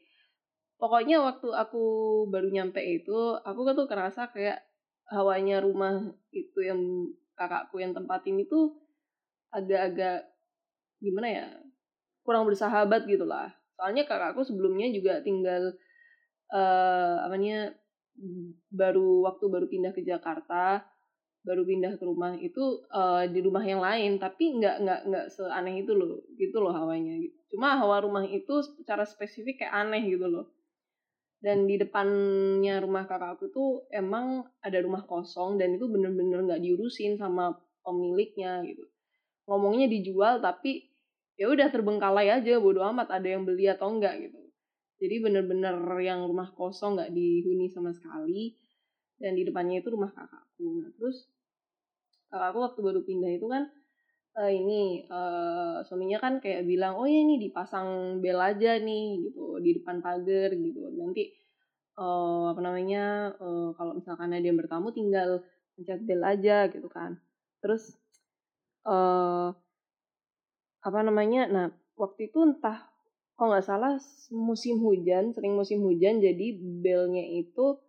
[0.76, 1.84] pokoknya waktu aku
[2.30, 4.60] baru nyampe itu aku kan tuh kerasa kayak
[5.10, 6.02] hawanya rumah
[6.34, 6.82] itu yang
[7.38, 8.74] kakakku yang tempatin itu
[9.54, 10.26] agak-agak
[11.00, 11.46] gimana ya
[12.26, 15.76] kurang bersahabat gitu lah soalnya kakakku sebelumnya juga tinggal
[16.50, 17.74] eh apanya
[18.72, 20.88] baru waktu baru pindah ke Jakarta
[21.46, 25.86] baru pindah ke rumah itu eh, di rumah yang lain tapi nggak nggak nggak seaneh
[25.86, 27.38] itu loh gitu loh hawanya gitu.
[27.56, 30.50] cuma hawa rumah itu secara spesifik kayak aneh gitu loh.
[31.46, 37.22] Dan di depannya rumah kakakku tuh emang ada rumah kosong dan itu bener-bener nggak diurusin
[37.22, 37.54] sama
[37.86, 38.82] pemiliknya gitu.
[39.46, 40.90] Ngomongnya dijual tapi
[41.38, 44.42] ya udah terbengkalai aja bodo amat ada yang beli atau enggak gitu.
[44.98, 48.58] Jadi bener-bener yang rumah kosong nggak dihuni sama sekali.
[49.22, 51.35] Dan di depannya itu rumah kakakku nah terus
[52.36, 53.64] kakakku waktu baru pindah itu kan
[54.40, 59.60] eh, ini eh, suaminya kan kayak bilang oh ya ini dipasang bel aja nih gitu
[59.64, 60.80] di depan pagar gitu.
[61.00, 61.24] Nanti
[62.00, 65.42] eh, apa namanya eh, kalau misalkan ada yang bertamu tinggal
[65.76, 67.18] pencet bel aja gitu kan.
[67.64, 67.96] Terus
[68.86, 69.50] eh
[70.86, 71.68] apa namanya nah
[71.98, 72.86] waktu itu entah
[73.36, 73.98] kalau nggak salah
[74.32, 76.48] musim hujan sering musim hujan jadi
[76.84, 77.82] belnya itu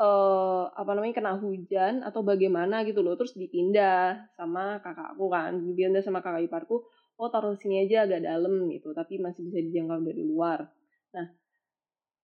[0.00, 3.14] eh apa namanya kena hujan atau bagaimana gitu loh.
[3.20, 6.82] Terus dipindah sama kakakku kan dipindah sama kakak iparku.
[7.20, 10.72] Oh taruh sini aja agak dalam gitu tapi masih bisa dijangkau dari luar.
[11.14, 11.26] Nah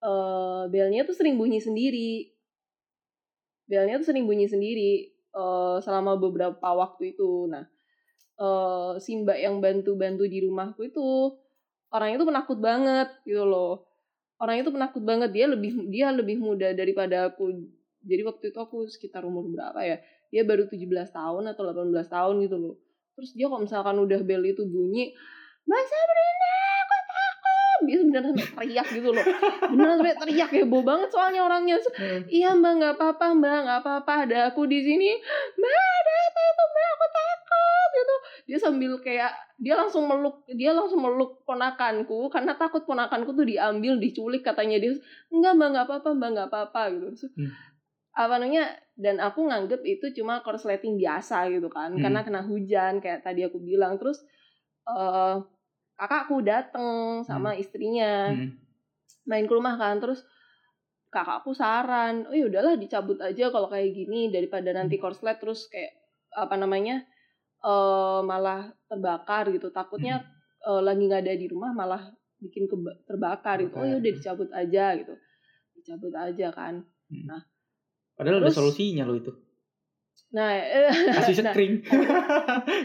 [0.05, 2.33] eh belnya tuh sering bunyi sendiri.
[3.69, 7.51] Belnya tuh sering bunyi sendiri eh selama beberapa waktu itu.
[7.53, 7.65] Nah
[8.41, 11.05] eh si mbak yang bantu-bantu di rumahku itu
[11.93, 13.87] orang itu penakut banget gitu loh
[14.41, 15.31] orang itu penakut banget.
[15.33, 17.53] Dia lebih dia lebih muda daripada aku.
[18.07, 19.97] Jadi waktu itu aku sekitar umur berapa ya?
[20.31, 22.75] Dia baru 17 tahun atau 18 tahun gitu loh.
[23.17, 25.17] Terus dia kalau misalkan udah bel itu bunyi
[25.67, 26.55] Mbak Sabrina
[26.87, 27.79] aku takut?
[27.91, 29.25] Dia sebenarnya sampai teriak gitu loh.
[29.67, 31.77] Beneran sampai teriak heboh banget soalnya orangnya.
[32.31, 34.13] Iya mbak nggak apa-apa mbak nggak apa-apa.
[34.31, 35.11] Ada aku di sini.
[35.59, 36.87] Mbak ada apa itu mbak?
[36.87, 37.36] Aku takut
[37.97, 38.17] gitu
[38.53, 43.97] dia sambil kayak dia langsung meluk dia langsung meluk ponakanku karena takut ponakanku tuh diambil
[43.97, 44.93] diculik katanya dia.
[45.33, 47.07] Enggak mbak nggak apa-apa mbak nggak apa-apa gitu.
[47.17, 47.51] Terus, Hmm.
[48.17, 48.65] apa namanya
[48.97, 52.01] dan aku nganggep itu cuma korsleting biasa gitu kan Hmm.
[52.01, 53.97] karena kena hujan kayak tadi aku bilang.
[53.97, 54.21] Terus
[54.87, 55.37] eh
[55.97, 58.53] kakakku dateng sama istrinya Hmm.
[59.25, 59.97] main ke rumah kan.
[59.99, 60.21] Terus
[61.09, 65.41] kakakku saran oh ya udahlah dicabut aja kalau kayak gini daripada nanti korslet.
[65.41, 65.97] Terus kayak
[66.37, 67.01] apa namanya
[67.67, 69.69] eh malah terbakar gitu.
[69.69, 70.23] Takutnya
[70.63, 72.03] eh, lagi nggak ada di rumah malah
[72.39, 72.71] bikin
[73.03, 73.75] terbakar gitu.
[73.75, 75.15] Oh ya udah dicabut aja gitu.
[75.75, 76.85] Dicabut aja kan.
[78.15, 79.33] Padahal Terus- ada solusinya lo itu.
[80.27, 80.51] nah
[81.23, 81.55] Kasih nah,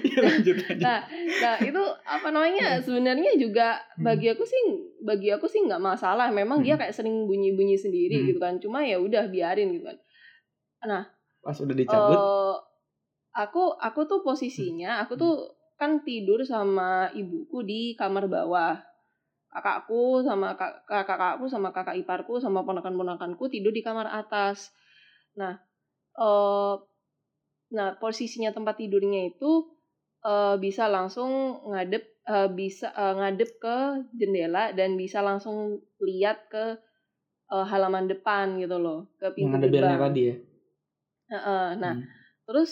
[0.05, 0.77] ya lanjut lanjut.
[0.77, 0.99] nah,
[1.41, 4.61] nah itu apa namanya sebenarnya juga bagi aku sih
[5.01, 6.29] bagi aku sih nggak masalah.
[6.29, 6.85] Memang dia Hmm.
[6.85, 8.27] kayak sering bunyi bunyi sendiri Hmm.
[8.29, 8.53] gitu kan.
[8.61, 9.97] Cuma ya udah biarin gitu kan.
[11.41, 12.13] Pas udah dicabut.
[12.13, 12.55] Eh,
[13.35, 15.01] aku aku tuh posisinya Hmm.
[15.05, 15.33] aku tuh
[15.79, 18.77] kan tidur sama ibuku di kamar bawah
[19.51, 24.71] kakakku sama kak, kak- kakakku sama kakak iparku sama ponakan-ponakanku tidur di kamar atas
[25.39, 25.55] nah
[26.19, 26.75] eh
[27.71, 29.51] nah posisinya tempat tidurnya itu
[30.27, 31.31] eh, bisa langsung
[31.71, 33.77] ngadep eh, bisa eh, ngadep ke
[34.19, 36.65] jendela dan bisa langsung lihat ke
[37.55, 40.01] eh, halaman depan gitu loh ke pintu yang ada belnya gerbang.
[40.03, 40.35] tadi ya.
[41.31, 42.05] Heeh, nah Hmm.
[42.47, 42.71] Terus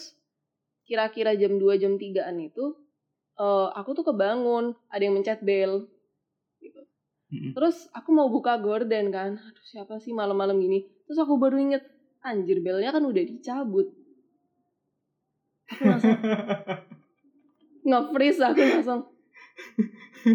[0.89, 2.73] kira-kira jam 2 jam 3-an itu
[3.37, 5.85] eh, aku tuh kebangun, ada yang mencet bel
[6.59, 6.81] gitu.
[7.29, 7.53] Mm-mm.
[7.53, 9.37] Terus aku mau buka gorden kan.
[9.37, 10.89] Aduh, siapa sih malam-malam gini?
[11.05, 11.85] Terus aku baru inget,
[12.25, 13.93] anjir belnya kan udah dicabut.
[15.69, 16.17] Aku langsung
[17.89, 19.01] nge-freeze aku langsung.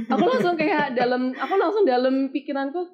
[0.07, 2.89] Aku langsung kayak dalam aku langsung dalam pikiranku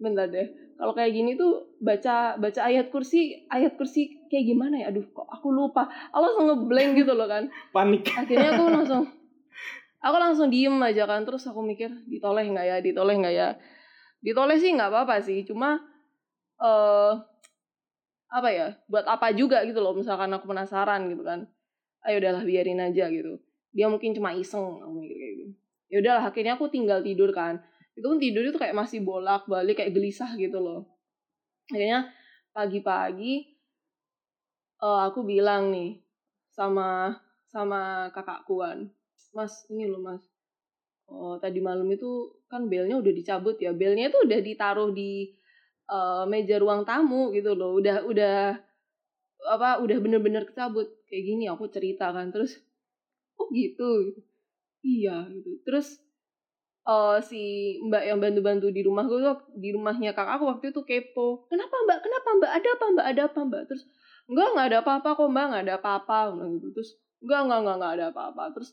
[0.00, 0.65] bentar deh.
[0.76, 4.92] Kalau kayak gini tuh baca baca ayat kursi, ayat kursi kayak gimana ya?
[4.92, 5.88] Aduh, kok aku lupa.
[6.12, 7.48] Aku langsung ngeblank gitu loh kan.
[7.72, 8.12] Panik.
[8.12, 9.02] Akhirnya aku langsung
[10.04, 11.24] aku langsung diem aja kan.
[11.24, 12.76] Terus aku mikir, ditoleh nggak ya?
[12.84, 13.48] Ditoleh nggak ya?
[14.20, 15.48] Ditoleh sih nggak apa-apa sih.
[15.48, 15.80] Cuma
[16.60, 17.12] eh
[18.28, 18.76] apa ya?
[18.92, 19.96] Buat apa juga gitu loh.
[19.96, 21.48] Misalkan aku penasaran gitu kan.
[22.04, 23.40] Ayo udahlah biarin aja gitu.
[23.72, 25.52] Dia mungkin cuma iseng aku mikir kayak gitu.
[25.86, 27.64] Ya udahlah, akhirnya aku tinggal tidur kan
[27.96, 30.80] itu pun tidur itu kayak masih bolak balik kayak gelisah gitu loh.
[31.72, 32.12] Akhirnya
[32.56, 33.34] pagi-pagi
[34.84, 36.00] eh, aku bilang nih
[36.56, 37.16] sama
[37.52, 38.78] sama kakakku kan
[39.36, 40.22] mas ini loh mas.
[41.10, 45.32] Oh tadi malam itu kan belnya udah dicabut ya belnya itu udah ditaruh di
[45.90, 47.76] eh, meja ruang tamu gitu loh.
[47.80, 48.36] Udah udah
[49.54, 50.88] apa udah bener-bener kecabut.
[51.08, 52.58] Kayak gini aku cerita kan terus
[53.40, 54.16] oh gitu?
[54.84, 55.50] Iya gitu.
[55.66, 56.00] Terus
[56.86, 57.42] eh si
[57.82, 61.50] mbak yang bantu-bantu di rumah gue tuh di rumahnya kakakku waktu itu kepo.
[61.50, 61.98] Kenapa mbak?
[62.06, 62.50] Kenapa mbak?
[62.54, 63.06] Ada apa mbak?
[63.10, 63.62] Ada apa mbak?
[63.66, 63.82] Terus
[64.30, 65.44] enggak nggak ada apa-apa kok mbak.
[65.50, 66.18] Nggak ada apa-apa.
[66.38, 66.66] Aku gitu.
[66.78, 66.90] Terus
[67.26, 68.42] enggak enggak enggak nggak ada apa-apa.
[68.54, 68.70] Terus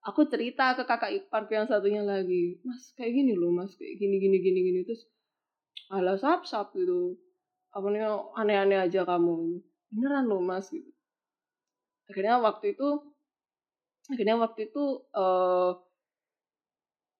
[0.00, 3.76] aku cerita ke kakak iparku yang satunya lagi mas kayak gini loh mas.
[3.76, 4.80] Kayak gini gini gini gini.
[4.88, 5.04] Terus
[5.92, 7.20] alah sap sap gitu.
[7.76, 8.08] Apa nih
[8.40, 9.60] aneh-aneh aja kamu.
[9.92, 10.88] Beneran loh mas gitu.
[12.08, 12.88] Akhirnya waktu itu
[14.08, 14.82] akhirnya waktu itu
[15.12, 15.89] eh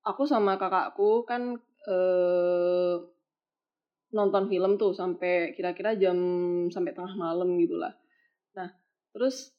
[0.05, 1.57] aku sama kakakku kan
[1.88, 2.96] eh
[4.11, 6.18] nonton film tuh sampai kira-kira jam
[6.74, 7.94] sampai tengah malam gitulah.
[8.59, 8.70] Nah,
[9.14, 9.55] terus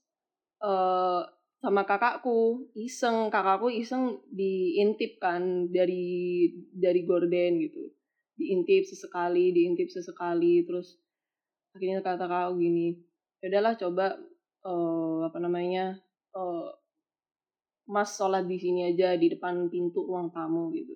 [0.64, 1.24] eh
[1.62, 7.84] sama kakakku iseng, kakakku iseng diintip kan dari dari gorden gitu.
[8.40, 10.98] Diintip sesekali, diintip sesekali terus
[11.76, 12.98] akhirnya kata kakakku gini,
[13.44, 14.06] "Ya udahlah coba
[14.68, 15.86] eh apa namanya?
[16.36, 16.68] eh
[17.92, 20.96] Mas sholat di sini aja di depan pintu ruang tamu gitu.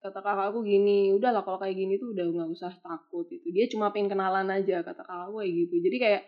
[0.00, 3.46] Kata kakakku gini, udahlah kalau kayak gini tuh udah nggak usah takut gitu.
[3.52, 5.74] Dia cuma pengen kenalan aja kata kakakku kayak gitu.
[5.86, 6.22] Jadi kayak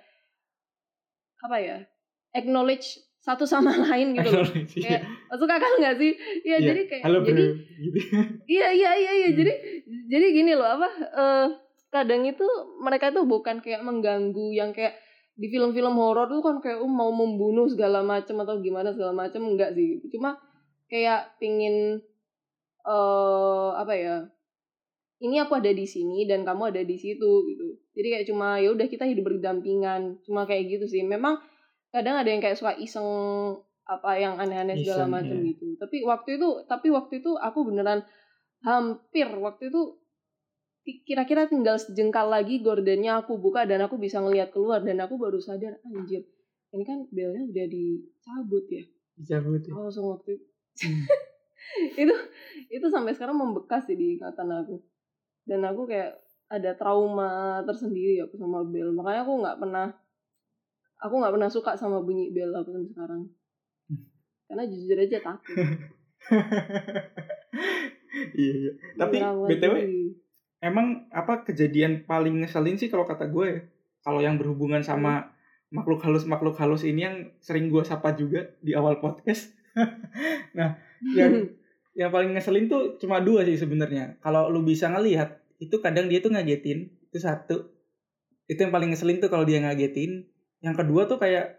[1.43, 1.77] apa ya?
[2.33, 2.87] Acknowledge
[3.19, 4.47] satu sama lain gitu loh.
[4.77, 6.13] Kayak masuk akal nggak sih?
[6.47, 6.67] Iya Iya.
[6.71, 7.29] jadi kayak Halo bro.
[7.33, 7.45] jadi
[7.83, 7.99] Gitu.
[8.53, 9.39] iya iya iya iya Hmm.
[9.39, 9.53] jadi
[10.11, 11.47] jadi gini loh apa eh
[11.89, 12.45] kadang itu
[12.83, 14.99] mereka tuh bukan kayak mengganggu yang kayak
[15.43, 19.43] di film-film horor tuh kan kayak uh, mau membunuh segala macam atau gimana segala macam
[19.51, 19.99] enggak sih.
[20.15, 20.39] Cuma
[20.87, 21.99] kayak pingin
[22.87, 24.17] eh apa ya
[25.23, 27.67] ini aku ada di sini dan kamu ada di situ gitu.
[27.99, 30.23] Jadi kayak cuma ya udah kita hidup berdampingan.
[30.23, 31.03] Cuma kayak gitu sih.
[31.03, 31.43] Memang
[31.91, 33.11] kadang ada yang kayak suka iseng
[33.83, 35.59] apa yang aneh-aneh segala macam iya.
[35.59, 35.75] gitu.
[35.75, 38.07] Tapi waktu itu tapi waktu itu aku beneran
[38.63, 39.99] hampir waktu itu
[40.83, 45.39] kira-kira tinggal sejengkal lagi gordennya aku buka dan aku bisa ngelihat keluar dan aku baru
[45.39, 46.27] sadar anjir
[46.75, 49.77] ini kan belnya udah dicabut ya Dicabut ya.
[49.77, 51.05] Aku langsung waktu itu Hmm.
[52.09, 52.17] itu
[52.73, 54.81] itu sampai sekarang membekas sih di ingatan aku
[55.45, 56.17] dan aku kayak
[56.49, 59.93] ada trauma tersendiri aku sama bel makanya aku nggak pernah
[60.97, 63.23] aku nggak pernah suka sama bunyi bel aku sampai sekarang
[64.49, 65.57] karena jujur aja takut
[68.41, 68.73] iya, iya.
[68.97, 69.77] Tapi BTW.
[70.63, 73.61] Emang apa kejadian paling ngeselin sih kalau kata gue ya.
[74.03, 75.35] Kalau yang berhubungan sama
[75.75, 79.51] makhluk halus makhluk halus ini yang sering gue sapa juga di awal podcast.
[80.57, 80.79] nah,
[81.19, 81.51] yang
[81.99, 84.17] yang paling ngeselin tuh cuma dua sih sebenarnya.
[84.23, 87.69] Kalau lu bisa ngelihat itu kadang dia tuh ngagetin itu satu.
[88.47, 90.31] Itu yang paling ngeselin tuh kalau dia ngagetin.
[90.63, 91.59] Yang kedua tuh kayak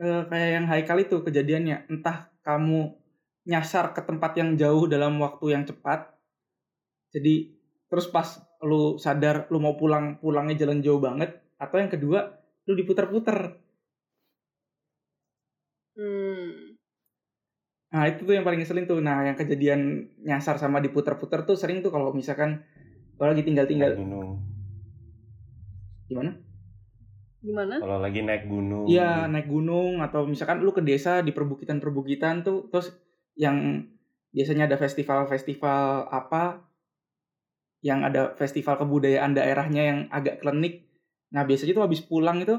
[0.00, 1.88] eh, kayak yang Haikal itu kejadiannya.
[1.88, 2.94] Entah kamu
[3.42, 6.14] nyasar ke tempat yang jauh dalam waktu yang cepat.
[7.12, 7.61] Jadi
[7.92, 8.24] terus pas
[8.64, 13.60] lu sadar lu mau pulang pulangnya jalan jauh banget atau yang kedua lu diputar-putar.
[16.00, 16.72] hmm.
[17.92, 19.04] Nah itu tuh yang paling ngeselin tuh.
[19.04, 22.64] Nah yang kejadian nyasar sama diputar-putar tuh sering tuh kalau misalkan
[23.20, 23.92] kalau lagi tinggal-tinggal
[26.08, 26.32] gimana?
[27.42, 32.46] gimana kalau lagi naik gunung Iya naik gunung atau misalkan lu ke desa di perbukitan-perbukitan
[32.46, 32.94] tuh terus
[33.34, 33.82] yang
[34.30, 36.62] biasanya ada festival-festival apa
[37.82, 40.86] yang ada festival kebudayaan daerahnya yang agak klinik.
[41.34, 42.54] Nah biasanya tuh habis pulang itu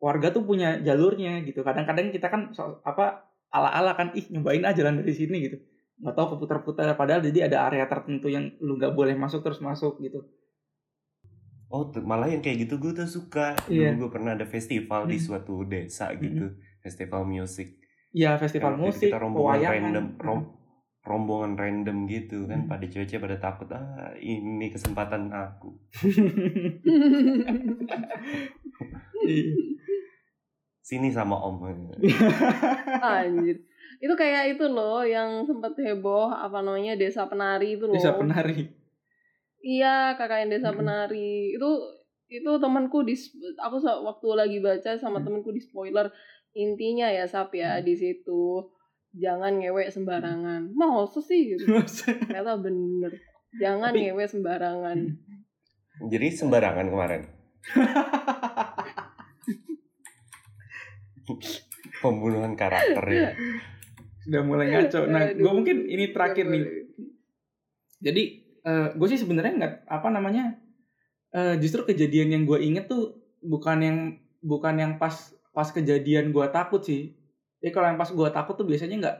[0.00, 1.60] warga tuh punya jalurnya gitu.
[1.60, 5.56] Kadang-kadang kita kan so- apa ala-ala kan ih nyobain aja jalan dari sini gitu.
[6.00, 10.00] Nggak tahu keputar-putar padahal jadi ada area tertentu yang lu nggak boleh masuk terus masuk
[10.00, 10.24] gitu.
[11.66, 13.58] Oh, malah yang kayak gitu gue tuh suka.
[13.66, 13.92] Iya.
[13.92, 15.24] Dulu gue pernah ada festival di Hmm.
[15.24, 17.82] suatu desa gitu, festival musik.
[18.14, 20.48] Ya festival jadi musik, kita rombongan random, rom-
[21.06, 22.66] rombongan random gitu kan.
[22.66, 22.70] Hmm.
[22.70, 25.78] Pada cewek-cewek pada takut, ah ini kesempatan aku.
[30.86, 31.62] Sini sama om.
[33.02, 33.58] anjir
[33.96, 38.68] itu kayak itu loh yang sempat heboh apa namanya desa penari itu loh Desa penari.
[39.66, 40.78] Iya, kakak yang desa Mm-mm.
[40.84, 41.56] penari.
[41.56, 41.70] Itu
[42.28, 43.14] itu temanku di
[43.56, 45.26] aku waktu lagi baca sama Mm.
[45.26, 46.10] temanku di spoiler
[46.56, 48.66] intinya ya Sap ya di situ
[49.16, 50.70] jangan ngewek sembarangan.
[50.76, 51.64] Masa sih gitu.
[52.28, 53.12] Ternyata bener.
[53.56, 54.98] Jangan Tapi- ngewek sembarangan.
[56.12, 57.22] Jadi sembarangan kemarin.
[62.04, 63.30] Pembunuhan karakter ya.
[64.22, 65.08] Sudah mulai ngaco.
[65.08, 66.62] Nah, gue mungkin ini terakhir nih.
[68.04, 68.22] Jadi
[68.98, 70.58] gue sih sebenarnya nggak apa namanya
[71.30, 73.98] eh, justru kejadian yang gue inget tuh bukan yang
[74.42, 75.14] bukan yang pas
[75.54, 77.16] pas kejadian gue takut sih.
[77.60, 79.16] Jadi kalau yang pas gue takut tuh biasanya nggak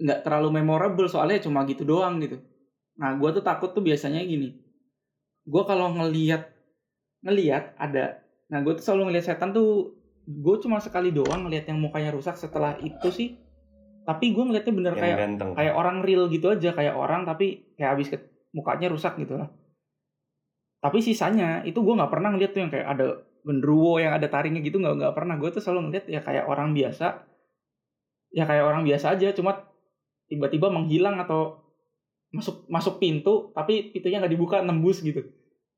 [0.00, 2.40] nggak terlalu memorable soalnya cuma gitu doang gitu.
[3.00, 4.56] Nah gue tuh takut tuh biasanya gini.
[5.44, 6.52] Gue kalau ngelihat
[7.20, 9.92] ngelihat ada, nah gue tuh selalu ngelihat setan tuh
[10.24, 13.28] gue cuma sekali doang ngelihat yang mukanya rusak setelah itu sih.
[14.08, 15.50] Tapi gue ngeliatnya bener Yang kayak ganteng.
[15.52, 19.46] kayak orang real gitu aja kayak orang tapi kayak habis ke- mukanya rusak gitu lah
[20.80, 23.06] tapi sisanya itu gue nggak pernah ngeliat tuh yang kayak ada
[23.44, 26.72] genderuwo yang ada taringnya gitu nggak nggak pernah gue tuh selalu ngeliat ya kayak orang
[26.72, 27.29] biasa
[28.30, 29.66] ya kayak orang biasa aja cuma
[30.30, 31.66] tiba-tiba menghilang atau
[32.30, 35.26] masuk masuk pintu tapi pintunya nggak dibuka nembus gitu.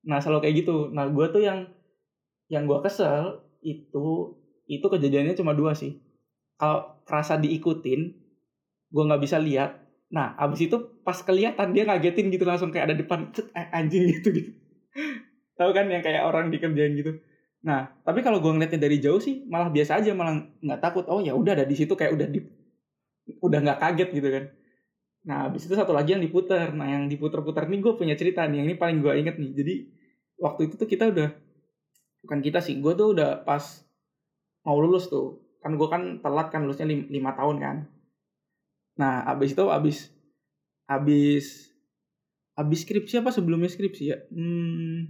[0.05, 0.93] Nah selalu kayak gitu.
[0.93, 1.69] Nah gue tuh yang
[2.53, 4.37] yang gue kesel itu
[4.69, 5.97] itu kejadiannya cuma dua sih.
[6.61, 8.01] Kalau kerasa diikutin
[8.93, 9.81] gue nggak bisa lihat.
[10.13, 13.33] Nah abis itu pas kelihatan dia ngagetin gitu langsung kayak ada depan
[13.73, 14.51] anjing gitu gitu.
[15.59, 17.17] Tahu kan yang kayak orang dikerjain gitu
[17.63, 20.35] nah tapi kalau gue ngeliatnya dari jauh sih malah biasa aja malah
[20.65, 21.05] nggak takut.
[21.13, 22.39] Oh ya udah ada di situ kayak udah di
[23.47, 24.45] udah nggak kaget gitu kan.
[25.29, 26.67] Nah abis itu satu lagi yang diputer.
[26.79, 28.57] Nah yang diputer-puter nih gue punya cerita nih.
[28.63, 29.51] Yang ini paling gue inget nih.
[29.59, 29.75] Jadi
[30.43, 31.29] waktu itu tuh kita udah
[32.25, 33.65] bukan kita sih gue tuh udah pas
[34.67, 35.39] mau lulus tuh.
[35.63, 37.77] Kan gue kan telat kan lulusnya lim- lima tahun kan.
[39.01, 39.97] Nah abis itu abis
[40.89, 41.47] abis
[42.57, 44.17] abis skripsi apa sebelumnya skripsi ya?
[44.33, 45.09] Hmm.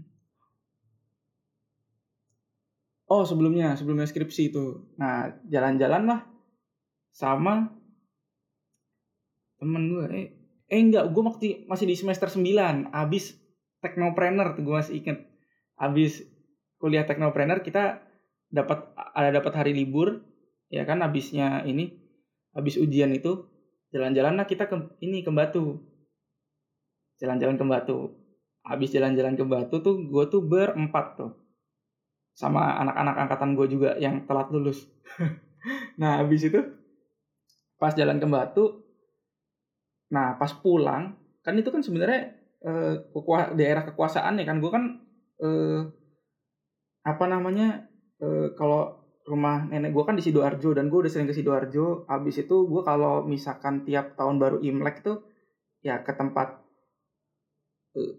[3.12, 4.96] Oh sebelumnya sebelumnya skripsi itu.
[4.96, 6.20] Nah jalan-jalan lah.
[7.12, 7.68] Sama
[9.60, 10.26] temen gue eh
[10.72, 13.36] eh enggak gue masih masih di semester 9 abis
[13.84, 15.28] teknopreneur tuh gue masih inget
[15.76, 16.24] abis
[16.80, 18.02] kuliah teknopreneur kita
[18.50, 20.24] dapat ada dapat hari libur
[20.72, 21.94] ya kan habisnya ini
[22.56, 23.44] habis ujian itu
[23.92, 25.84] jalan-jalan lah kita ke ini ke Batu.
[27.20, 27.98] Jalan-jalan ke Batu.
[28.64, 31.41] Habis jalan-jalan ke Batu tuh gue tuh berempat tuh
[32.40, 34.78] sama anak-anak angkatan gue juga yang telat lulus.
[36.00, 36.58] Nah habis itu
[37.80, 38.64] pas jalan ke Batu
[40.14, 41.02] nah pas pulang
[41.44, 42.18] kan itu kan sebenarnya
[42.66, 44.84] eh, kekua- daerah kekuasaan ya kan gue kan
[45.42, 45.76] eh,
[47.10, 47.66] apa namanya
[48.22, 48.80] eh, kalau
[49.30, 51.86] rumah nenek gue kan di sidoarjo dan gue udah sering ke sidoarjo.
[52.14, 55.16] Abis itu gue kalau misalkan tiap tahun baru imlek tuh
[55.86, 56.48] ya ke tempat
[57.98, 58.10] eh,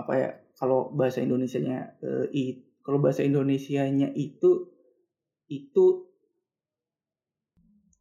[0.00, 0.28] apa ya
[0.58, 1.76] kalau bahasa Indonesianya
[2.06, 4.70] eh, i- kalau bahasa Indonesianya itu
[5.46, 6.10] itu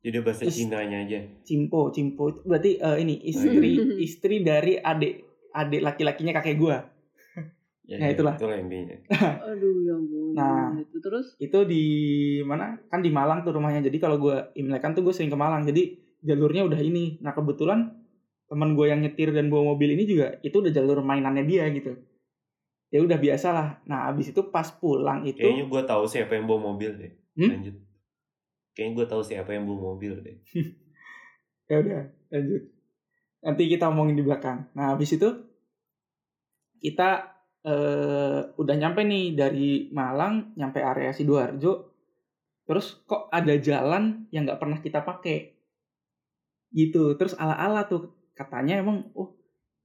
[0.02, 1.22] Jadi bahasa Is- Cina-nya aja.
[1.46, 5.22] Cimpo, Cimpo itu berarti eh, ini istri istri dari adik
[5.54, 6.78] adik laki-lakinya kakek gua.
[7.82, 8.34] Ya, Ya, ya, itulah.
[8.40, 8.96] Itulah intinya.
[9.52, 10.32] Aduh ya ampun.
[10.32, 10.80] Nah.
[10.80, 11.84] itu terus Itu di
[12.48, 12.80] mana?
[12.88, 13.84] Kan di Malang tuh rumahnya.
[13.84, 15.68] Jadi kalau gua Imlek kan tuh gue sering ke Malang.
[15.68, 17.20] Jadi jalurnya udah ini.
[17.20, 17.92] Nah, kebetulan
[18.48, 22.00] teman gue yang nyetir dan bawa mobil ini juga itu udah jalur mainannya dia gitu.
[22.92, 23.70] Ya udah biasa lah.
[23.88, 27.12] Nah, abis itu pas pulang itu Kayaknya gue tahu siapa yang bawa mobil deh.
[27.40, 27.50] Hmm?
[27.56, 27.76] Lanjut.
[28.76, 30.38] Kayaknya gue tahu siapa yang bawa mobil deh.
[31.72, 32.04] ya udah
[32.36, 32.64] lanjut
[33.42, 35.32] nanti kita omongin di belakang nah habis itu
[36.84, 37.32] kita
[37.64, 41.96] eh, udah nyampe nih dari Malang nyampe area sidoarjo
[42.68, 45.56] terus kok ada jalan yang nggak pernah kita pakai
[46.76, 49.40] gitu terus ala-ala tuh katanya emang oh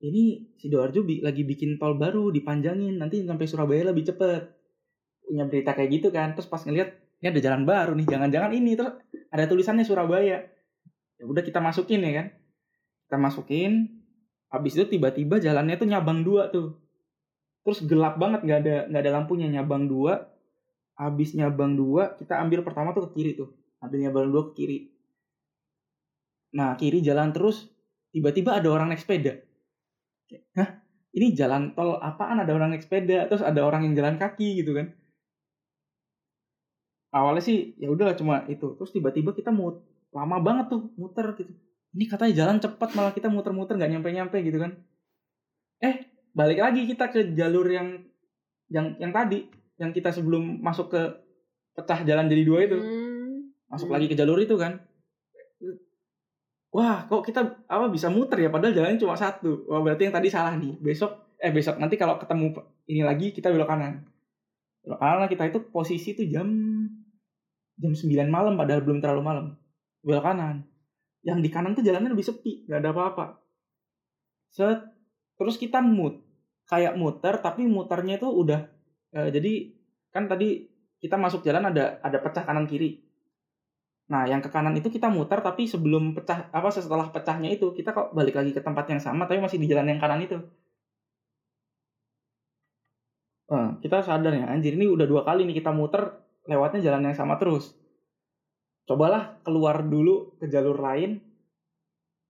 [0.05, 3.01] ini sidoarjo bi- lagi bikin tol baru dipanjangin.
[3.01, 4.53] Nanti sampai Surabaya lebih cepet.
[5.25, 6.37] Punya berita kayak gitu kan.
[6.37, 6.93] Terus pas ngeliat
[7.23, 8.07] ini ada jalan baru nih.
[8.09, 8.77] Jangan-jangan ini.
[8.77, 8.93] Terus
[9.33, 10.45] ada tulisannya Surabaya.
[11.17, 12.27] Ya udah kita masukin ya kan.
[13.09, 13.73] Kita masukin.
[14.53, 16.77] Habis itu tiba-tiba jalannya tuh nyabang dua tuh.
[17.65, 18.45] Terus gelap banget.
[18.45, 19.49] Nggak ada nggak ada lampunya.
[19.49, 20.29] Nyabang dua.
[20.97, 23.57] Habis nyabang dua kita ambil pertama tuh ke kiri tuh.
[23.81, 24.79] Ambil nyabang dua ke kiri.
[26.53, 27.73] Nah kiri jalan terus.
[28.13, 29.46] Tiba-tiba ada orang naik sepeda
[30.59, 30.69] hah?
[31.17, 32.43] Ini jalan tol apaan?
[32.43, 34.93] Ada orang naik sepeda terus ada orang yang jalan kaki gitu kan.
[37.15, 38.77] Awalnya sih ya udahlah cuma itu.
[38.77, 39.81] Terus tiba-tiba kita mau
[40.13, 41.53] lama banget tuh muter gitu.
[41.97, 44.77] Ini katanya jalan cepat malah kita muter-muter nggak nyampe-nyampe gitu kan.
[45.81, 46.05] Eh
[46.37, 48.05] balik lagi kita ke jalur yang
[48.69, 49.49] yang yang tadi
[49.81, 51.03] yang kita sebelum masuk ke
[51.73, 52.77] pecah jalan jadi dua itu.
[52.77, 53.17] Hmm.
[53.67, 53.97] masuk Hmm.
[53.99, 54.79] lagi ke jalur itu kan
[56.77, 58.53] wah kok kita apa bisa muter ya?
[58.53, 59.65] Padahal jalannya cuma satu.
[59.73, 60.77] Wah berarti yang tadi salah nih.
[60.77, 61.81] Besok eh besok.
[61.81, 62.53] Nanti kalau ketemu
[62.93, 64.05] ini lagi kita belok kanan.
[64.85, 66.45] Belok kanan lah kita itu posisi tuh jam
[67.81, 69.47] jam 9 malam padahal belum terlalu malam.
[70.05, 70.69] Belok kanan.
[71.25, 73.27] Yang di kanan tuh jalannya lebih sepi nggak ada apa-apa.
[74.53, 74.93] Set.
[75.41, 76.21] Terus kita mut
[76.69, 78.61] kayak muter tapi muternya itu udah
[79.15, 79.53] eh, jadi
[80.11, 80.67] kan tadi
[80.99, 83.06] kita masuk jalan ada ada pecah kanan kiri
[84.07, 87.91] nah yang ke kanan itu kita muter tapi sebelum pecah apa setelah pecahnya itu kita
[87.91, 90.39] kok balik lagi ke tempat yang sama tapi masih di jalan yang kanan itu.
[93.47, 96.03] Eh, kita sadar ya anjir ini udah dua kali nih kita muter
[96.51, 97.75] lewatnya jalan yang sama terus.
[98.87, 101.19] Cobalah keluar dulu ke jalur lain.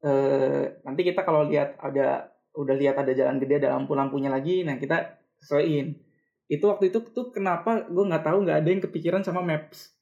[0.04, 4.76] Eh nanti kita kalau lihat ada udah lihat ada jalan gede ada lampu-lampunya lagi nah
[4.80, 5.96] kita sesuaiin.
[6.48, 9.95] Itu waktu itu tuh kenapa gue nggak tahu nggak ada yang kepikiran sama maps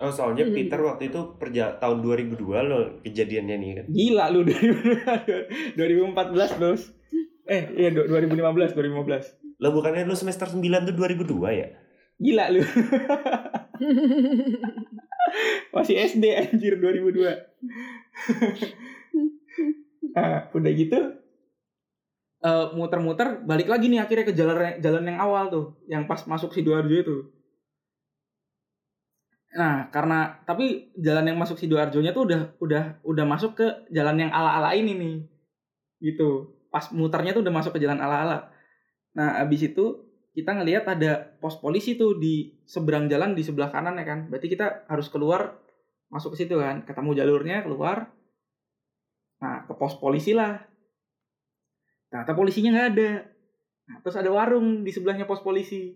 [0.00, 0.54] Oh soalnya Hmm.
[0.54, 3.84] Peter waktu itu perja tahun 2002 loh kejadiannya nih kan.
[3.86, 4.40] gila lu
[5.76, 6.16] 2014
[6.56, 6.82] bos
[7.44, 11.68] eh iya du- 2015 2015 Lah bukannya lu semester 9 tuh 2002 ya?
[12.16, 12.60] gila lu
[15.70, 17.20] masih SD anjir 2002
[20.10, 20.98] nah, udah gitu
[22.40, 26.50] eh, muter-muter balik lagi nih akhirnya ke jalan jalan yang awal tuh yang pas masuk
[26.50, 27.16] sidoarjo itu
[29.50, 34.30] nah karena tapi jalan yang masuk sidoarjonya tuh udah udah udah masuk ke jalan yang
[34.30, 35.16] ala-ala ini nih.
[35.98, 36.54] Gitu.
[36.70, 38.54] Pas muternya tuh udah masuk ke jalan ala-ala.
[39.18, 43.98] Nah abis itu kita ngelihat ada pos polisi tuh di seberang jalan di sebelah kanan
[43.98, 44.30] ya kan.
[44.30, 45.58] Berarti kita harus keluar
[46.14, 46.86] masuk ke situ kan.
[46.86, 48.06] Ketemu jalurnya keluar.
[49.42, 50.62] Nah ke pos polisi lah.
[52.10, 53.10] Ternyata polisinya nggak ada.
[53.90, 55.94] Nah, terus ada warung di sebelahnya pos polisi.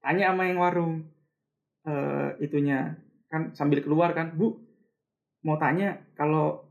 [0.00, 1.15] Tanya sama yang warung
[1.90, 2.78] eh itunya.
[3.30, 4.46] Kan sambil keluar kan bu
[5.46, 6.66] mau tanya kalau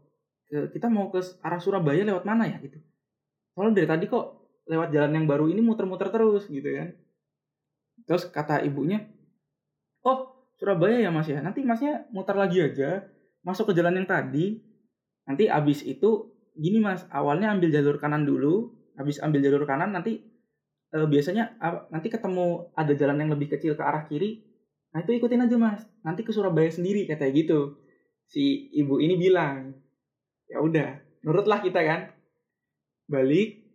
[0.48, 2.58] ke- kita mau ke arah Surabaya lewat mana ya?
[2.66, 2.78] Gitu.
[3.56, 4.26] Soalnya dari tadi kok
[4.72, 6.90] lewat jalan yang baru ini muter-muter terus gitu kan.
[8.06, 9.08] Terus kata ibunya
[10.06, 10.20] oh
[10.56, 11.44] Surabaya ya mas ya?
[11.44, 13.04] Nanti masnya muter lagi aja
[13.44, 14.64] masuk ke jalan yang tadi.
[15.28, 20.24] Nanti abis itu gini mas awalnya ambil jalur kanan dulu habis ambil jalur kanan nanti
[20.96, 21.60] eh, biasanya
[21.92, 24.40] nanti ketemu ada jalan yang lebih kecil ke arah kiri
[24.96, 25.84] nah itu ikutin aja mas.
[26.08, 27.76] Nanti ke Surabaya sendiri katanya gitu.
[28.32, 29.76] Si ibu ini bilang
[30.48, 32.16] ya udah nurutlah kita kan.
[33.12, 33.68] Balik.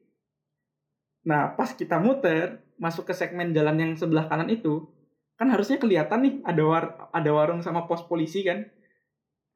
[1.28, 4.88] Nah pas kita muter masuk ke segmen jalan yang sebelah kanan itu
[5.36, 8.64] kan harusnya kelihatan nih ada war ada warung sama pos polisi kan?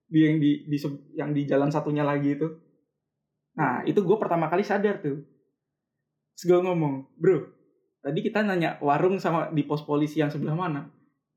[0.05, 0.77] Di yang di, di
[1.17, 2.61] yang di jalan satunya lagi itu.
[3.57, 5.25] Nah itu gue pertama kali sadar tuh.
[6.37, 7.49] Terus gue ngomong bro
[8.05, 10.93] tadi kita nanya warung sama di pos polisi yang sebelah mana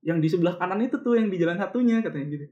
[0.08, 2.48] yang di sebelah kanan itu tuh yang di jalan satunya katanya gitu.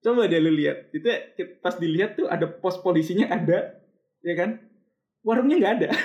[0.00, 0.88] Coba deh lu lihat.
[0.96, 1.20] Itu ya,
[1.60, 3.84] pas dilihat tuh ada pos polisinya ada
[4.24, 4.56] ya kan?
[5.20, 5.88] Warungnya nggak ada.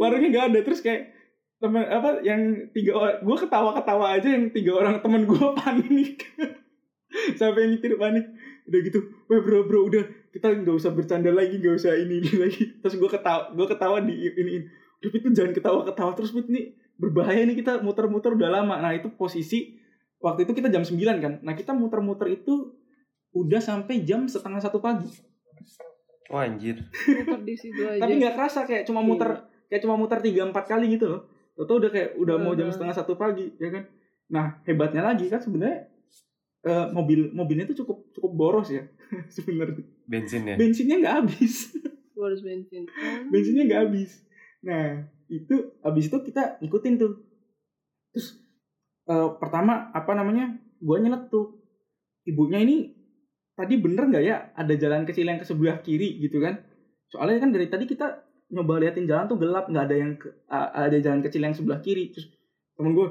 [0.00, 0.58] Warungnya nggak ada.
[0.60, 1.08] Terus kayak
[1.56, 6.28] teman apa yang tiga orang gue ketawa ketawa aja yang tiga orang teman gue panik.
[7.40, 8.28] Sampai yang nyetir panik?
[8.68, 9.00] Udah gitu
[9.32, 10.04] weh bro bro udah.
[10.36, 12.76] Kita nggak usah bercanda lagi nggak usah ini ini lagi.
[12.84, 14.68] Terus gue ketawa gue ketawa di ini ini.
[15.02, 18.78] Pit, lu jangan ketawa ketawa terus Pit, ini berbahaya nih kita muter-muter udah lama.
[18.78, 19.74] Nah itu posisi
[20.16, 21.32] waktu itu kita jam 9 kan.
[21.42, 22.70] Nah kita muter-muter itu
[23.32, 25.10] udah sampai jam setengah satu pagi.
[26.28, 26.78] Wah anjir.
[26.78, 27.98] muter di situ aja.
[27.98, 29.42] Tapi nggak kerasa kayak cuma muter Iya.
[29.68, 31.22] kayak cuma muter tiga empat kali gitu loh.
[31.54, 32.74] Tau udah kayak udah mau jam Mhm.
[32.74, 33.84] setengah satu pagi ya kan?
[34.28, 35.90] Nah hebatnya lagi kan sebenarnya
[36.62, 38.86] eh, mobil mobilnya itu cukup cukup boros ya
[39.34, 39.82] sebenarnya.
[40.06, 40.54] Bensinnya.
[40.54, 41.74] bensinnya nggak habis.
[42.14, 42.86] Harus bensin.
[43.28, 44.22] Bensinnya nggak habis.
[44.62, 47.24] Nah itu habis itu kita ikutin tuh.
[48.12, 48.36] Terus
[49.08, 51.56] eh, pertama apa namanya gua nyeletuk
[52.28, 52.92] ibunya ini
[53.56, 56.60] tadi bener nggak ya ada jalan kecil yang ke sebelah kiri gitu kan?
[57.08, 60.88] Soalnya kan dari tadi kita nyoba liatin jalan tuh gelap nggak ada yang ke- a-
[60.88, 62.12] ada jalan kecil yang sebelah kiri.
[62.12, 62.28] Terus
[62.76, 63.08] temen gue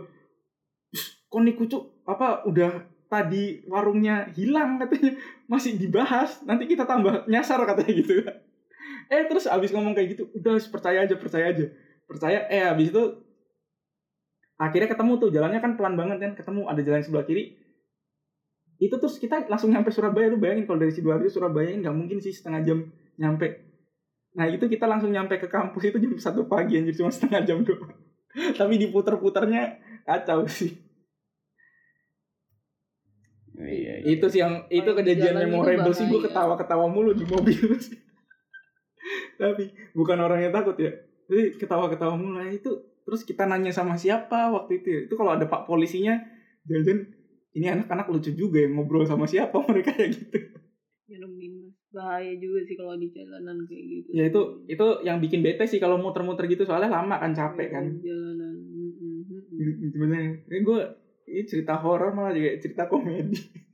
[1.32, 2.05] kok nih kucuk?
[2.05, 4.78] Apa udah tadi warungnya hilang?
[4.78, 5.17] katanya.
[5.49, 8.13] Masih dibahas nanti kita tambah nyasar katanya gitu.
[9.11, 11.65] Eh terus abis ngomong kayak gitu udah percaya aja percaya aja
[12.12, 13.03] percaya eh abis itu
[14.59, 17.55] akhirnya ketemu tuh jalannya kan pelan banget kan ketemu ada jalan sebelah kiri.
[18.82, 22.36] Itu terus kita langsung nyampe Surabaya lu bayangin kalau dari sidoarjo Surabaya nggak mungkin sih
[22.36, 22.80] setengah jam
[23.16, 23.47] nyampe.
[24.36, 27.59] Nah itu kita langsung nyampe ke kampus itu jam satu pagi anjir cuma setengah jam
[27.64, 27.95] doang
[28.59, 30.76] tapi diputer-puternya kacau sih.
[33.62, 34.18] Iya, iya.
[34.18, 37.78] itu sih yang itu Kalau di kejadian itu memorable sih gue ketawa-ketawa mulu di mobil.
[37.78, 37.99] Sih
[39.41, 40.89] tapi bukan orangnya takut ya
[41.32, 42.36] jadi ketawa-ketawa mulu.
[42.36, 44.99] Nah, itu terus kita nanya sama siapa waktu itu ya?
[45.07, 46.19] Itu kalau ada pak polisinya
[46.67, 47.07] jangan
[47.55, 50.38] ini anak-anak lucu juga yang ngobrol sama siapa mereka kayak gitu.
[51.07, 54.09] Nyeremin mas bahaya juga sih kalau di jalanan kayak gitu.
[54.11, 56.67] Ya itu itu yang bikin bete sih kalau muter-muter gitu.
[56.67, 57.86] Soalnya lama kan capek kan.
[57.99, 58.55] Jalanan.
[58.55, 59.59] Mm, mm, mm, mm.
[59.59, 60.32] Hmm, sebenarnya.
[60.51, 60.79] Ini gue
[61.32, 63.39] ini cerita horor malah juga cerita komedi.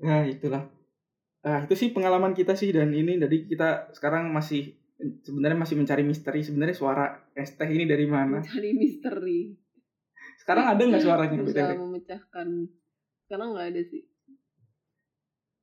[0.00, 0.64] Nah itulah
[1.40, 4.76] nah itu sih pengalaman kita sih dan ini dari kita sekarang masih
[5.24, 6.40] sebenarnya masih mencari misteri.
[6.44, 8.44] Sebenarnya suara es teh ini dari mana?
[8.44, 9.56] Mencari misteri.
[10.36, 11.70] Sekarang ada nggak suaranya BTW?
[11.80, 12.48] memecahkan.
[13.24, 14.02] Sekarang nggak ada sih.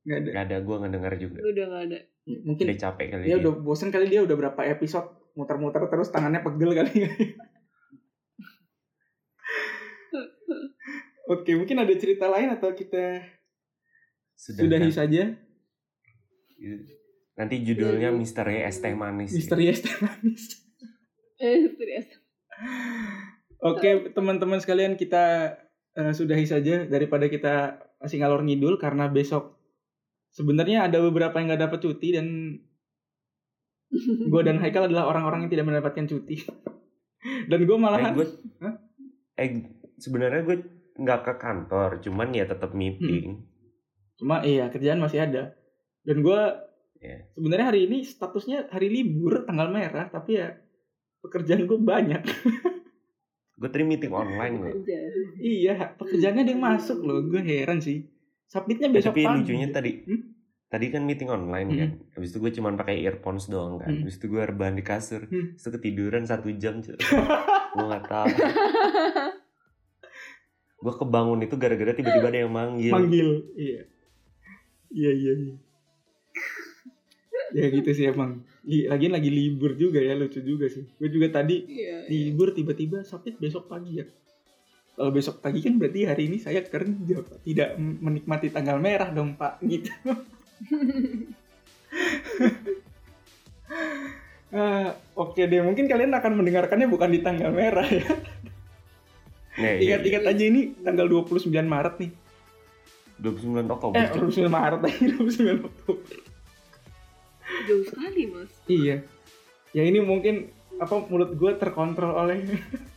[0.06, 0.30] Nggak ada?
[0.32, 1.38] Gak ada, gue ngedenger juga.
[1.42, 1.98] udah nggak ada.
[2.28, 3.40] Mungkin Udah capek kali dia dia.
[3.40, 6.92] udah bosen kali dia udah berapa episode muter-muter terus tangannya pegel kali.
[11.28, 13.20] Oke, mungkin ada cerita lain atau kita
[14.32, 14.94] sudahi kan?
[15.04, 15.22] saja
[17.34, 18.16] Nanti judulnya Iya.
[18.16, 19.30] Misteri Es Teh Manis.
[19.30, 20.42] misteri es teh manis.
[21.38, 22.08] eh serius
[23.60, 25.54] Oke, teman-teman sekalian kita
[25.92, 27.54] eh, sudahi saja daripada kita
[27.98, 29.58] masih ngalor ngidul karena besok
[30.30, 32.26] sebenarnya ada beberapa yang nggak dapat cuti dan
[34.20, 36.36] gue dan Haikal adalah orang-orang yang tidak mendapatkan cuti.
[37.50, 38.26] dan gue Eh, malahan gue,
[38.60, 38.74] Hah?
[39.34, 39.48] eh
[39.96, 40.56] sebenarnya gue
[40.94, 43.42] nggak ke kantor, cuman ya tetap meeting.
[44.14, 45.54] cuma iya kerjaan masih ada.
[46.08, 46.40] Dan gue
[46.98, 47.30] Iya.
[47.30, 50.50] sebenarnya hari ini statusnya hari libur tanggal merah tapi ya
[51.20, 52.22] pekerjaan gue banyak.
[53.54, 54.72] Gue tadi meeting online gue.
[54.72, 54.98] kerja
[55.36, 57.22] iya, pekerjaannya ada yang masuk loh.
[57.22, 58.02] Gue heran sih.
[58.46, 59.36] Submitnya besok Tapi pagi.
[59.36, 60.20] lucunya tadi, Hmm?
[60.66, 61.90] tadi kan meeting online kan.
[62.14, 63.86] Habis itu gue cuman pakai earphones doang kan.
[63.88, 64.00] Hmm.
[64.02, 65.22] Habis itu gue rebahan di kasur.
[65.24, 65.52] Hmm.
[65.52, 66.80] Habis itu ketiduran satu jam.
[66.80, 66.96] cuy.
[67.74, 68.26] gue nggak tahu.
[70.78, 72.90] gue kebangun itu gara-gara tiba-tiba ada yang manggil.
[72.90, 73.82] manggil iya
[74.88, 75.54] iya iya iya
[77.54, 81.64] ya gitu sih emang lagian lagi libur juga ya lucu juga sih gue juga tadi
[81.64, 84.06] iya libur tiba-tiba sakit besok pagi ya
[84.98, 87.46] kalau besok pagi kan berarti hari ini saya kerja Pak.
[87.46, 89.92] tidak menikmati tanggal merah dong pak gitu
[94.48, 98.08] Ah, Oke deh, mungkin kalian akan mendengarkannya bukan di tanggal merah ya.
[99.58, 102.10] Nah, iya, Ingat-ingat aja ini tanggal 29 Maret nih.
[103.18, 103.98] 29 Oktober.
[103.98, 104.46] Eh, cuy.
[104.46, 106.16] 29 Maret lagi, 29 Oktober.
[107.68, 108.96] Jauh sekali mas Iya.
[109.76, 112.44] Ya ini mungkin apa mulut gue terkontrol oleh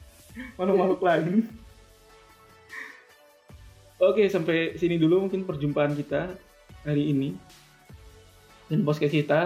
[0.58, 1.50] makhluk-makhluk lain.
[4.02, 6.34] Oke, sampai sini dulu mungkin perjumpaan kita
[6.88, 7.36] hari ini.
[8.72, 9.42] Dan podcast kita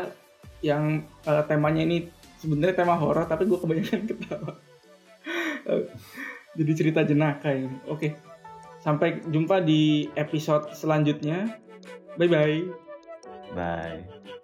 [0.61, 2.07] yang eh, temanya ini
[2.39, 4.53] sebenarnya tema horor tapi gue kebanyakan ketawa.
[6.55, 7.73] Jadi cerita jenaka ini.
[7.89, 8.15] Oke.
[8.79, 11.57] Sampai jumpa di episode selanjutnya.
[12.15, 12.59] Bye bye.
[13.57, 14.34] Bye.